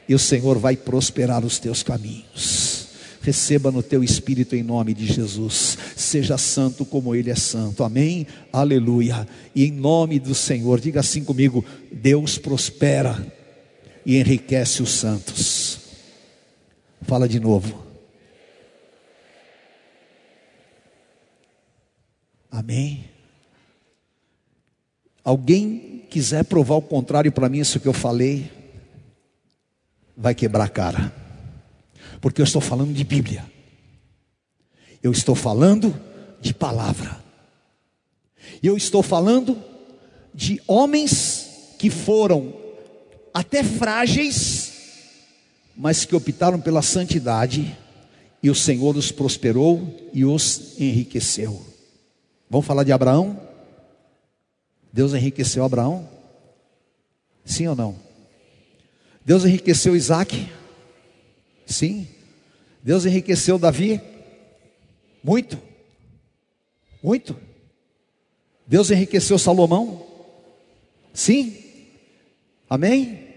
[0.08, 2.77] e o Senhor vai prosperar os teus caminhos
[3.28, 5.78] receba no teu espírito em nome de Jesus.
[5.98, 7.84] Seja santo como Ele é santo.
[7.84, 8.26] Amém?
[8.54, 9.28] Aleluia.
[9.54, 13.22] E em nome do Senhor, diga assim comigo: Deus prospera
[14.06, 15.80] e enriquece os santos.
[17.02, 17.86] Fala de novo.
[22.50, 23.10] Amém?
[25.22, 28.50] Alguém quiser provar o contrário para mim, isso que eu falei,
[30.16, 31.27] vai quebrar a cara
[32.22, 33.46] porque eu estou falando de Bíblia,
[35.02, 35.96] eu estou falando
[36.42, 37.24] de palavra,
[38.62, 39.62] eu estou falando
[40.34, 42.54] de homens que foram
[43.34, 44.74] até frágeis,
[45.76, 47.78] mas que optaram pela santidade,
[48.42, 51.64] e o Senhor os prosperou e os enriqueceu.
[52.50, 53.40] Vamos falar de Abraão?
[54.92, 56.08] Deus enriqueceu Abraão?
[57.46, 57.96] Sim ou não?
[59.26, 60.50] Deus enriqueceu Isaac?
[61.68, 62.08] Sim.
[62.82, 64.02] Deus enriqueceu Davi?
[65.24, 65.62] Muito.
[67.04, 67.38] Muito.
[68.66, 70.06] Deus enriqueceu Salomão?
[71.14, 71.58] Sim.
[72.70, 73.28] Amém?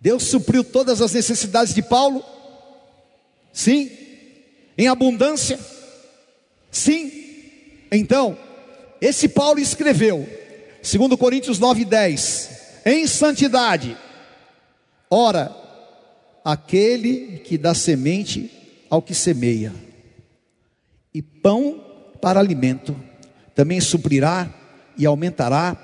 [0.00, 2.24] Deus supriu todas as necessidades de Paulo?
[3.52, 3.90] Sim.
[4.76, 5.58] Em abundância?
[6.70, 7.12] Sim.
[7.92, 8.36] Então,
[9.00, 10.28] esse Paulo escreveu,
[10.82, 12.50] segundo Coríntios 9:10,
[12.84, 13.96] em santidade.
[15.08, 15.54] Ora,
[16.44, 18.50] aquele que dá semente
[18.90, 19.72] ao que semeia,
[21.14, 21.82] e pão
[22.20, 22.96] para alimento,
[23.54, 24.52] também suprirá
[24.96, 25.76] e aumentará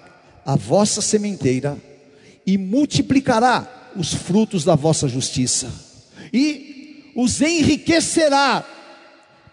[0.45, 1.77] a vossa sementeira,
[2.47, 5.73] e multiplicará os frutos da vossa justiça,
[6.33, 8.65] e os enriquecerá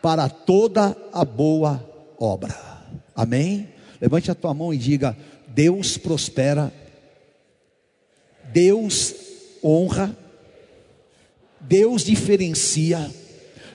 [0.01, 1.83] para toda a boa
[2.19, 2.55] obra.
[3.15, 3.69] Amém?
[3.99, 6.71] Levante a tua mão e diga: Deus prospera,
[8.51, 9.15] Deus
[9.63, 10.15] honra
[11.67, 13.11] Deus diferencia,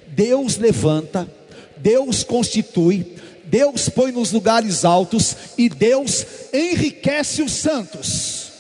[0.09, 1.31] Deus levanta,
[1.77, 8.51] Deus constitui, Deus põe nos lugares altos e Deus enriquece os santos.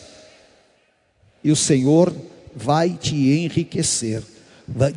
[1.44, 2.14] E o Senhor
[2.54, 4.22] vai te enriquecer.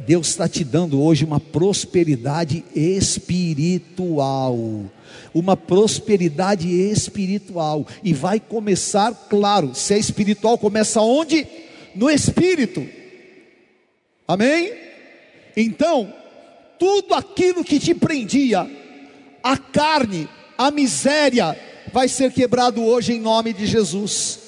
[0.06, 4.58] Deus está te dando hoje uma prosperidade espiritual.
[5.34, 7.88] Uma prosperidade espiritual.
[8.04, 11.48] E vai começar, claro, se é espiritual, começa onde?
[11.96, 12.86] No espírito.
[14.28, 14.74] Amém?
[15.56, 16.14] Então,
[16.80, 18.70] tudo aquilo que te prendia,
[19.44, 21.58] a carne, a miséria,
[21.92, 24.40] vai ser quebrado hoje em nome de Jesus.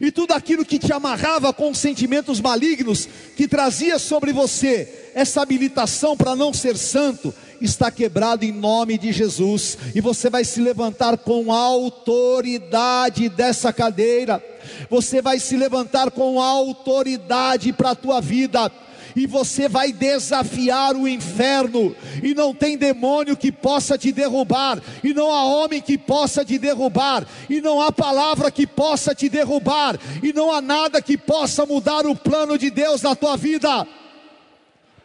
[0.00, 6.16] E tudo aquilo que te amarrava com sentimentos malignos, que trazia sobre você essa habilitação
[6.16, 11.18] para não ser santo, está quebrado em nome de Jesus, e você vai se levantar
[11.18, 14.42] com autoridade dessa cadeira,
[14.90, 18.70] você vai se levantar com autoridade para a tua vida,
[19.16, 25.14] e você vai desafiar o inferno, e não tem demônio que possa te derrubar, e
[25.14, 29.98] não há homem que possa te derrubar, e não há palavra que possa te derrubar,
[30.22, 33.86] e não há nada que possa mudar o plano de Deus na tua vida.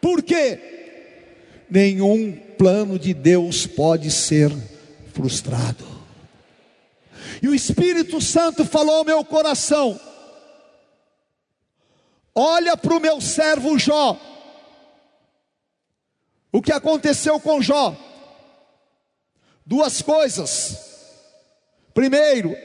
[0.00, 0.58] Por quê?
[1.70, 4.50] Nenhum plano de Deus pode ser
[5.12, 5.84] frustrado.
[7.42, 9.98] E o Espírito Santo falou ao meu coração:
[12.34, 14.18] Olha para o meu servo Jó.
[16.52, 17.96] O que aconteceu com Jó?
[19.64, 20.90] Duas coisas.
[21.94, 22.56] Primeiro,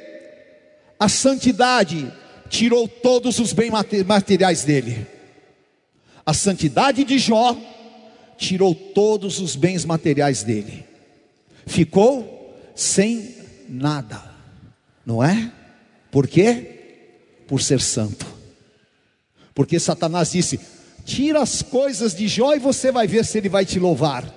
[1.00, 2.12] a santidade
[2.50, 3.72] tirou todos os bens
[4.06, 5.08] materiais dele.
[6.26, 7.56] A santidade de Jó
[8.38, 10.86] tirou todos os bens materiais dele.
[11.66, 13.36] Ficou sem
[13.68, 14.24] nada.
[15.06, 15.52] Não é?
[16.12, 17.44] Por quê?
[17.48, 18.35] Por ser santo.
[19.56, 20.60] Porque Satanás disse:
[21.06, 24.32] Tira as coisas de Jó e você vai ver se ele vai te louvar.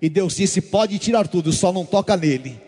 [0.00, 2.60] E Deus disse: Pode tirar tudo, só não toca nele.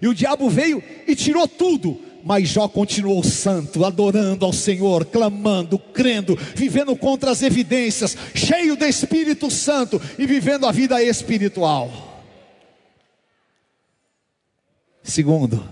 [0.00, 5.78] E o diabo veio e tirou tudo, mas Jó continuou santo, adorando ao Senhor, clamando,
[5.78, 12.22] crendo, vivendo contra as evidências, cheio do Espírito Santo e vivendo a vida espiritual.
[15.02, 15.68] Segundo,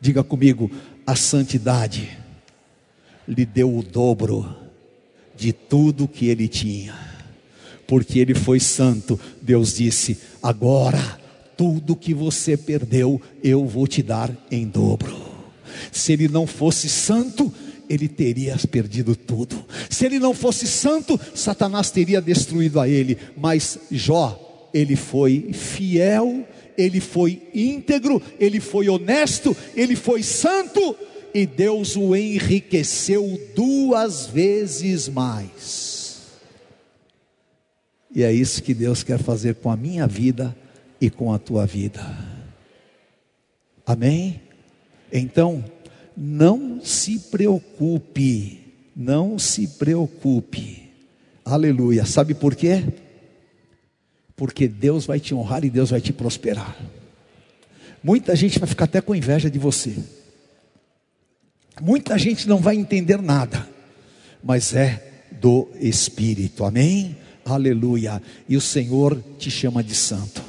[0.00, 0.70] diga comigo,
[1.04, 2.16] a santidade
[3.26, 4.61] lhe deu o dobro
[5.42, 6.94] de tudo que ele tinha,
[7.84, 9.18] porque ele foi santo.
[9.40, 11.18] Deus disse: agora,
[11.56, 15.12] tudo que você perdeu, eu vou te dar em dobro.
[15.90, 17.52] Se ele não fosse santo,
[17.90, 19.64] ele teria perdido tudo.
[19.90, 23.18] Se ele não fosse santo, Satanás teria destruído a ele.
[23.36, 26.46] Mas Jó, ele foi fiel,
[26.78, 30.94] ele foi íntegro, ele foi honesto, ele foi santo
[31.34, 36.22] e Deus o enriqueceu duas vezes mais.
[38.14, 40.54] E é isso que Deus quer fazer com a minha vida
[41.00, 42.02] e com a tua vida.
[43.86, 44.40] Amém?
[45.10, 45.64] Então,
[46.16, 48.60] não se preocupe,
[48.94, 50.90] não se preocupe.
[51.44, 52.04] Aleluia.
[52.04, 52.84] Sabe por quê?
[54.36, 56.76] Porque Deus vai te honrar e Deus vai te prosperar.
[58.02, 59.96] Muita gente vai ficar até com inveja de você.
[61.80, 63.66] Muita gente não vai entender nada,
[64.42, 67.16] mas é do Espírito, amém?
[67.44, 68.22] Aleluia.
[68.48, 70.42] E o Senhor te chama de santo.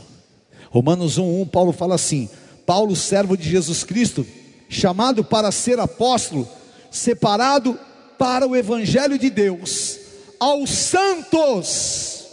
[0.69, 2.29] Romanos 1:1 Paulo fala assim:
[2.65, 4.25] Paulo, servo de Jesus Cristo,
[4.67, 6.47] chamado para ser apóstolo,
[6.91, 7.79] separado
[8.17, 9.97] para o evangelho de Deus,
[10.39, 12.25] aos santos.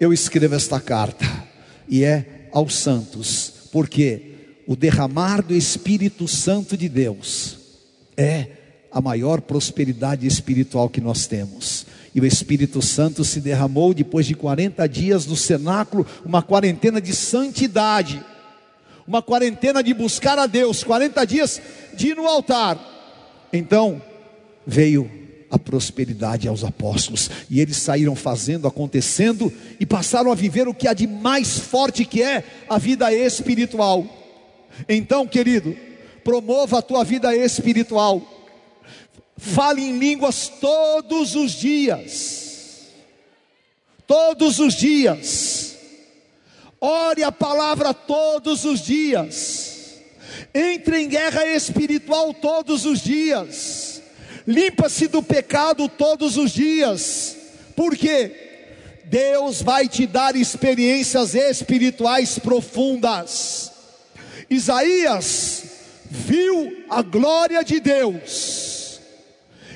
[0.00, 1.24] Eu escrevo esta carta
[1.88, 7.65] e é aos santos, porque o derramar do Espírito Santo de Deus
[8.16, 8.46] é
[8.90, 11.86] a maior prosperidade espiritual que nós temos.
[12.14, 17.14] E o Espírito Santo se derramou depois de 40 dias no cenáculo, uma quarentena de
[17.14, 18.24] santidade,
[19.06, 21.60] uma quarentena de buscar a Deus, 40 dias
[21.94, 22.78] de ir no altar.
[23.52, 24.00] Então
[24.66, 25.10] veio
[25.50, 30.88] a prosperidade aos apóstolos, e eles saíram fazendo, acontecendo, e passaram a viver o que
[30.88, 34.04] há de mais forte que é a vida espiritual.
[34.88, 35.76] Então, querido,
[36.26, 38.20] promova a tua vida espiritual.
[39.36, 42.88] Fale em línguas todos os dias.
[44.08, 45.76] Todos os dias.
[46.80, 50.00] Ore a palavra todos os dias.
[50.52, 54.02] Entre em guerra espiritual todos os dias.
[54.44, 57.36] Limpa-se do pecado todos os dias.
[57.76, 58.32] Por quê?
[59.04, 63.70] Deus vai te dar experiências espirituais profundas.
[64.50, 65.65] Isaías
[66.10, 69.00] viu a glória de Deus,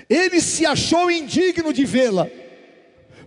[0.08, 2.28] ele se achou indigno de vê-la,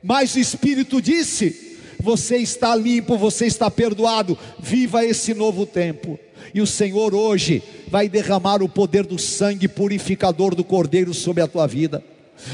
[0.01, 6.19] mas o Espírito disse: Você está limpo, você está perdoado, viva esse novo tempo.
[6.53, 11.47] E o Senhor hoje vai derramar o poder do sangue purificador do Cordeiro sobre a
[11.47, 12.03] tua vida.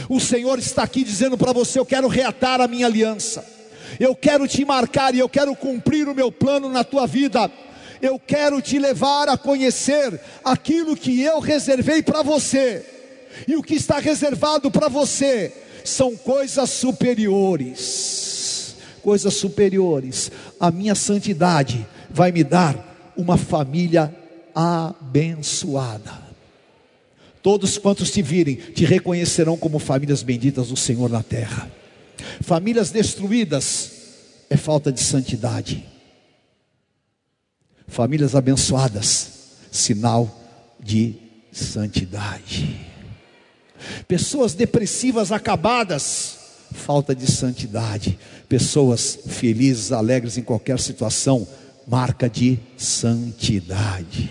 [0.07, 3.43] O Senhor está aqui dizendo para você: Eu quero reatar a minha aliança,
[3.99, 7.51] eu quero te marcar e eu quero cumprir o meu plano na tua vida
[8.01, 12.85] eu quero te levar a conhecer aquilo que eu reservei para você.
[13.47, 15.53] E o que está reservado para você
[15.83, 18.39] são coisas superiores
[18.99, 24.13] coisas superiores, a minha santidade vai me dar uma família
[24.53, 26.29] abençoada.
[27.41, 31.71] Todos quantos te virem te reconhecerão como famílias benditas do Senhor na terra.
[32.41, 33.91] Famílias destruídas
[34.49, 35.85] é falta de santidade.
[37.89, 39.31] Famílias abençoadas,
[39.71, 40.39] sinal
[40.79, 41.15] de
[41.51, 42.79] santidade.
[44.07, 46.37] Pessoas depressivas acabadas,
[46.71, 48.17] falta de santidade.
[48.47, 51.47] Pessoas felizes, alegres em qualquer situação,
[51.87, 54.29] marca de santidade.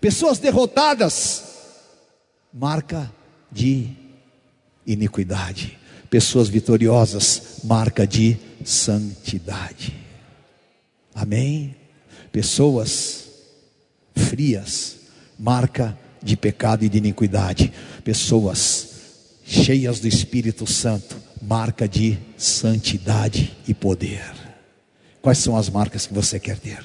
[0.00, 1.42] Pessoas derrotadas,
[2.52, 3.10] marca
[3.50, 3.88] de
[4.86, 5.78] iniquidade.
[6.08, 9.96] Pessoas vitoriosas, marca de santidade.
[11.14, 11.81] Amém?
[12.32, 13.24] Pessoas
[14.14, 14.96] frias,
[15.38, 17.72] marca de pecado e de iniquidade.
[18.02, 18.88] Pessoas
[19.44, 24.24] cheias do Espírito Santo, marca de santidade e poder.
[25.20, 26.84] Quais são as marcas que você quer ter?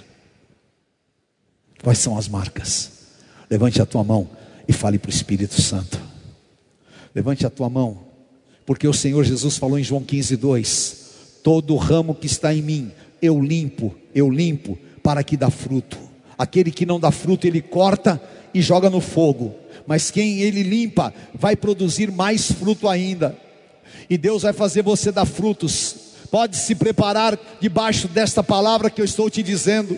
[1.82, 2.91] Quais são as marcas?
[3.49, 4.30] Levante a tua mão
[4.68, 5.99] e fale para o Espírito Santo.
[7.15, 7.99] Levante a tua mão,
[8.65, 10.98] porque o Senhor Jesus falou em João 15, 2:
[11.41, 12.91] Todo ramo que está em mim,
[13.22, 15.97] eu limpo, eu limpo, para que dá fruto.
[16.38, 18.21] Aquele que não dá fruto, ele corta
[18.53, 19.55] e joga no fogo.
[19.88, 23.34] Mas quem ele limpa, vai produzir mais fruto ainda.
[24.09, 25.95] E Deus vai fazer você dar frutos.
[26.29, 29.97] Pode se preparar debaixo desta palavra que eu estou te dizendo.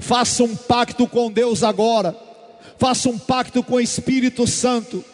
[0.00, 2.16] Faça um pacto com Deus agora
[2.82, 5.04] faça um pacto com o Espírito Santo.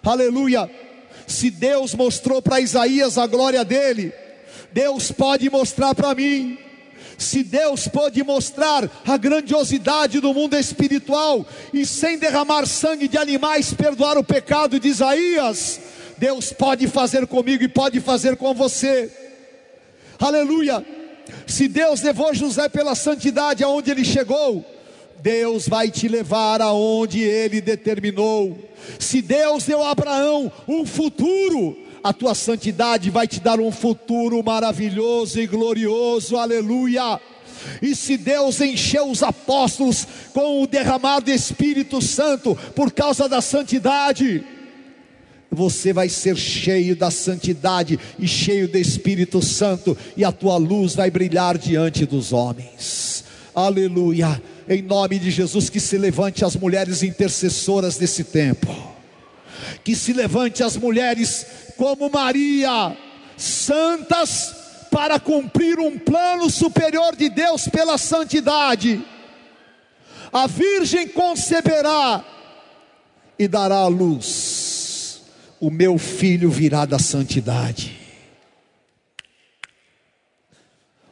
[0.00, 0.70] Aleluia.
[1.26, 4.12] Se Deus mostrou para Isaías a glória dele,
[4.72, 6.56] Deus pode mostrar para mim.
[7.20, 13.74] Se Deus pode mostrar a grandiosidade do mundo espiritual e sem derramar sangue de animais
[13.74, 15.78] perdoar o pecado de Isaías,
[16.16, 19.12] Deus pode fazer comigo e pode fazer com você.
[20.18, 20.82] Aleluia.
[21.46, 24.64] Se Deus levou José pela santidade aonde ele chegou,
[25.20, 28.58] Deus vai te levar aonde Ele determinou.
[28.98, 34.42] Se Deus deu a Abraão um futuro, a tua santidade vai te dar um futuro
[34.42, 37.20] maravilhoso e glorioso, aleluia.
[37.82, 44.44] E se Deus encheu os apóstolos com o derramado Espírito Santo por causa da santidade,
[45.50, 50.94] você vai ser cheio da santidade e cheio do Espírito Santo, e a tua luz
[50.94, 53.24] vai brilhar diante dos homens.
[53.54, 54.40] Aleluia
[54.70, 58.68] em nome de Jesus, que se levante as mulheres intercessoras desse tempo,
[59.82, 61.44] que se levante as mulheres
[61.80, 62.94] como Maria,
[63.38, 69.02] santas, para cumprir um plano superior de Deus pela santidade.
[70.30, 72.22] A Virgem conceberá
[73.38, 75.22] e dará à luz,
[75.58, 77.98] o meu filho virá da santidade.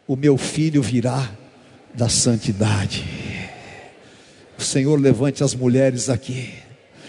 [0.07, 1.31] O meu filho virá
[1.95, 3.07] da santidade.
[4.59, 6.53] O Senhor levante as mulheres aqui,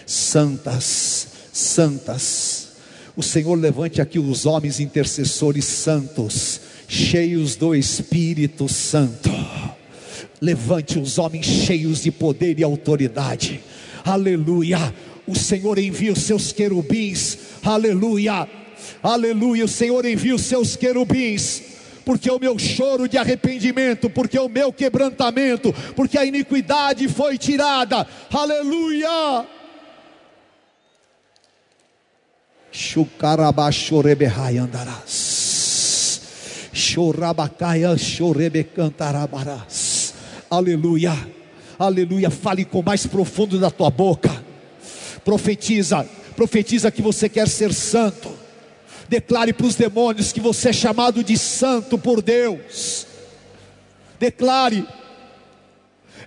[0.06, 2.69] santas, santas.
[3.20, 9.30] O Senhor levante aqui os homens intercessores santos, cheios do Espírito Santo.
[10.40, 13.60] Levante os homens cheios de poder e autoridade.
[14.06, 14.96] Aleluia.
[15.28, 17.38] O Senhor envia os seus querubins.
[17.62, 18.48] Aleluia.
[19.04, 19.66] Aleluia.
[19.66, 21.64] O Senhor envia os seus querubins
[22.06, 28.08] porque o meu choro de arrependimento, porque o meu quebrantamento, porque a iniquidade foi tirada.
[28.32, 29.59] Aleluia!
[38.82, 40.14] Andarás.
[40.50, 41.14] Aleluia.
[41.78, 42.30] Aleluia.
[42.30, 44.44] Fale com mais profundo da tua boca.
[45.26, 46.08] Profetiza.
[46.36, 48.40] Profetiza que você quer ser santo
[49.10, 53.08] Declare para os demônios que você é chamado de santo por Deus.
[54.20, 54.88] Declare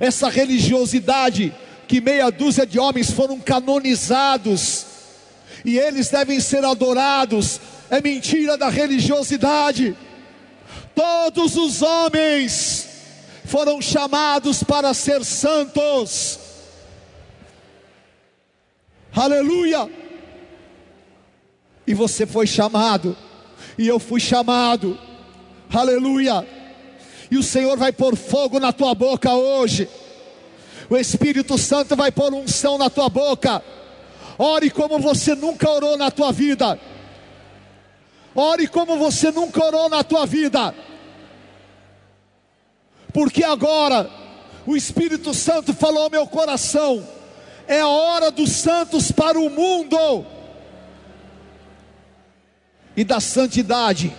[0.00, 1.54] essa religiosidade
[1.86, 4.86] que meia dúzia de homens foram canonizados
[5.64, 7.60] e eles devem ser adorados.
[7.90, 9.96] É mentira da religiosidade.
[10.94, 12.88] Todos os homens
[13.44, 16.38] foram chamados para ser santos.
[19.14, 20.02] Aleluia!
[21.86, 23.16] e você foi chamado,
[23.76, 24.98] e eu fui chamado,
[25.72, 26.46] aleluia.
[27.30, 29.88] E o Senhor vai pôr fogo na tua boca hoje,
[30.88, 33.62] o Espírito Santo vai pôr unção na tua boca.
[34.44, 36.76] Ore como você nunca orou na tua vida.
[38.34, 40.74] Ore como você nunca orou na tua vida.
[43.12, 44.10] Porque agora
[44.66, 47.06] o Espírito Santo falou ao meu coração:
[47.68, 50.26] é a hora dos santos para o mundo
[52.96, 54.12] e da santidade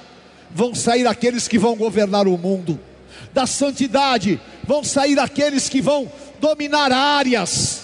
[0.49, 2.79] vão sair aqueles que vão governar o mundo.
[3.33, 6.09] Da santidade vão sair aqueles que vão
[6.39, 7.82] dominar áreas.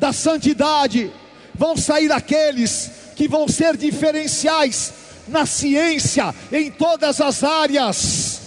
[0.00, 1.12] Da santidade
[1.54, 4.94] vão sair aqueles que vão ser diferenciais
[5.28, 8.40] na ciência, em todas as áreas.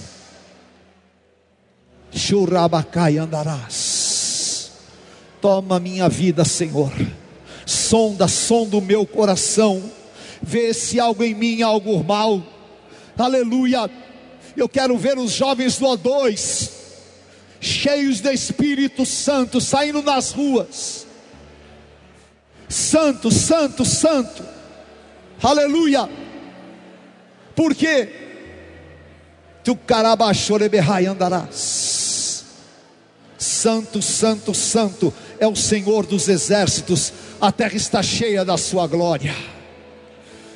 [2.11, 4.71] Churabacai andarás.
[5.39, 6.91] Toma minha vida, Senhor.
[7.67, 9.81] Sonda, sonda o meu coração.
[10.41, 12.41] Vê se algo em mim, algo mal.
[13.15, 13.87] Aleluia.
[14.57, 16.71] Eu quero ver os jovens do O2,
[17.61, 21.12] cheios do Espírito Santo, saindo nas ruas.
[22.73, 24.43] Santo, santo, santo.
[25.43, 26.09] Aleluia.
[27.55, 28.09] Por quê?
[29.63, 29.75] Tu
[31.05, 32.43] andarás.
[33.37, 37.13] Santo, santo, santo é o Senhor dos exércitos.
[37.39, 39.35] A terra está cheia da sua glória.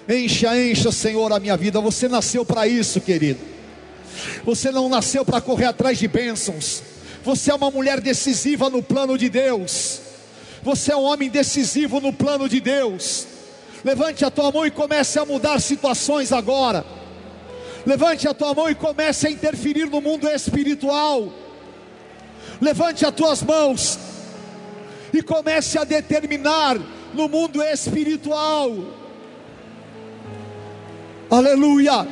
[0.09, 1.79] Encha, encha, Senhor, a minha vida.
[1.79, 3.41] Você nasceu para isso, querido.
[4.43, 6.81] Você não nasceu para correr atrás de bênçãos.
[7.23, 10.06] Você é uma mulher decisiva no plano de Deus.
[10.67, 13.25] Você é um homem decisivo no plano de Deus.
[13.85, 16.85] Levante a tua mão e comece a mudar situações agora.
[17.85, 21.31] Levante a tua mão e comece a interferir no mundo espiritual.
[22.59, 23.97] Levante as tuas mãos
[25.13, 26.77] e comece a determinar
[27.13, 28.69] no mundo espiritual.
[31.31, 32.05] Aleluia.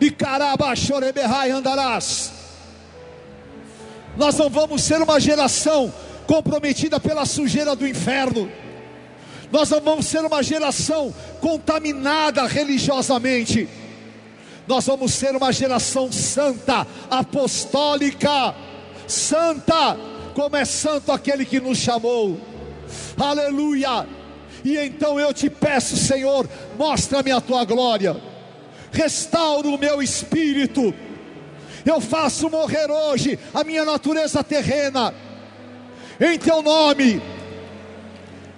[0.00, 2.32] E caraba choreberrai andarás.
[4.16, 5.94] Nós não vamos ser uma geração
[6.28, 8.52] comprometida pela sujeira do inferno.
[9.50, 13.66] Nós não vamos ser uma geração contaminada religiosamente.
[14.66, 18.54] Nós vamos ser uma geração santa, apostólica,
[19.06, 19.96] santa,
[20.34, 22.38] como é santo aquele que nos chamou.
[23.18, 24.06] Aleluia.
[24.62, 26.46] E então eu te peço, Senhor,
[26.76, 28.14] mostra-me a tua glória.
[28.92, 30.92] Restaura o meu espírito.
[31.86, 35.14] Eu faço morrer hoje a minha natureza terrena.
[36.20, 37.22] Em teu nome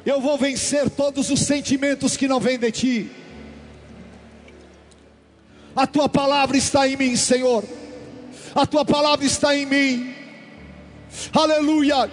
[0.04, 3.10] eu vou vencer todos os sentimentos que não vêm de ti.
[5.76, 7.64] A tua palavra está em mim, Senhor.
[8.54, 10.14] A tua palavra está em mim.
[11.32, 12.10] Aleluia.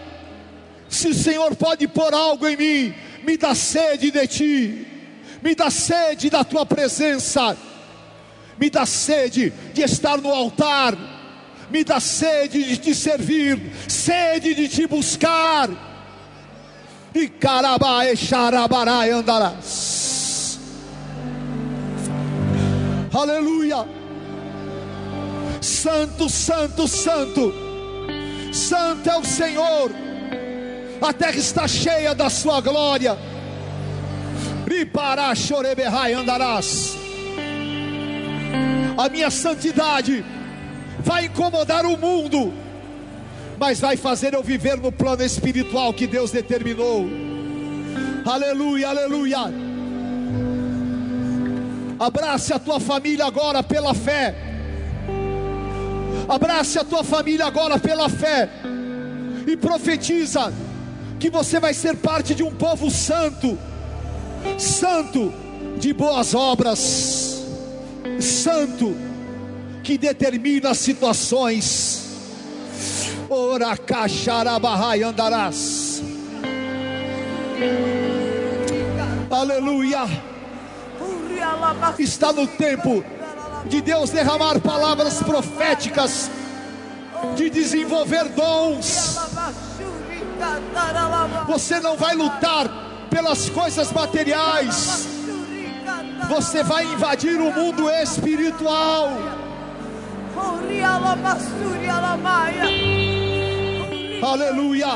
[0.89, 2.93] Se o Senhor pode pôr algo em mim,
[3.23, 4.87] me dá sede de ti.
[5.41, 7.57] Me dá sede da tua presença.
[8.59, 10.95] Me dá sede de estar no altar.
[11.69, 15.69] Me dá sede de te servir, sede de te buscar
[17.13, 20.59] e carabae xarabarai andarás.
[23.13, 23.85] Aleluia.
[25.61, 27.53] Santo, santo, santo.
[28.53, 29.91] Santo é o Senhor.
[31.01, 33.17] A terra está cheia da sua glória.
[34.69, 36.95] E para choreberrai andarás.
[38.97, 40.23] A minha santidade
[41.07, 42.53] vai incomodar o mundo
[43.59, 47.07] mas vai fazer eu viver no plano espiritual que Deus determinou.
[48.25, 49.39] Aleluia, aleluia.
[51.99, 54.35] Abrace a tua família agora pela fé.
[56.29, 58.49] Abrace a tua família agora pela fé.
[59.47, 60.53] E profetiza
[61.19, 63.57] que você vai ser parte de um povo santo,
[64.59, 65.33] santo
[65.79, 67.43] de boas obras,
[68.19, 68.95] santo
[69.87, 72.03] que determina situações
[73.29, 76.01] Ora cacharabahai andarás.
[79.29, 80.05] Aleluia.
[81.99, 83.03] Está no tempo
[83.65, 86.29] de Deus derramar palavras proféticas,
[87.35, 89.17] de desenvolver dons.
[91.47, 95.07] Você não vai lutar pelas coisas materiais,
[96.29, 99.36] você vai invadir o mundo espiritual.
[104.23, 104.87] Aleluia.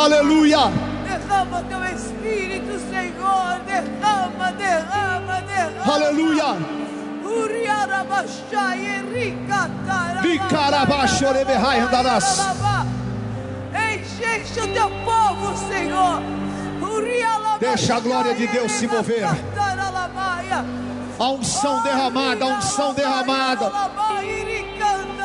[0.00, 0.58] Aleluia.
[1.04, 3.60] Derrama teu espírito, Senhor.
[3.66, 5.94] Derrama, derrama, derrama.
[5.94, 6.56] Aleluia.
[13.74, 16.22] Enche o teu povo, Senhor.
[17.60, 19.26] Deixa a glória de Deus se mover.
[21.18, 23.72] A unção derramada, a unção derramada.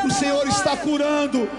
[0.06, 1.50] O Senhor está curando.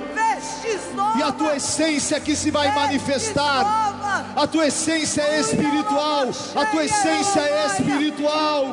[1.17, 3.95] E a tua essência que se vai manifestar.
[4.37, 6.29] A tua essência é espiritual.
[6.55, 8.67] A tua essência é espiritual.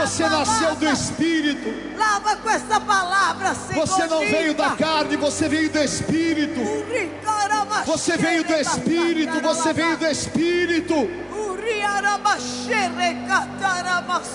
[0.00, 1.96] Você nasceu do Espírito.
[1.98, 3.86] Lava com essa palavra, Senhor.
[3.86, 6.60] Você não veio da carne, você veio do Espírito.
[7.84, 11.25] Você veio do Espírito, você veio do Espírito.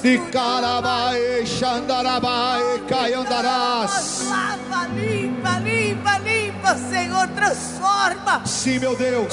[0.04, 4.26] Icarabae, Xandarabae, Caiandarás.
[4.28, 8.46] Lava, limpa, limpa, limpa, Senhor, transforma.
[8.46, 9.32] Sim, meu Deus.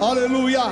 [0.00, 0.64] Aleluia.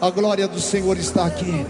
[0.00, 1.66] A glória do Senhor está aqui.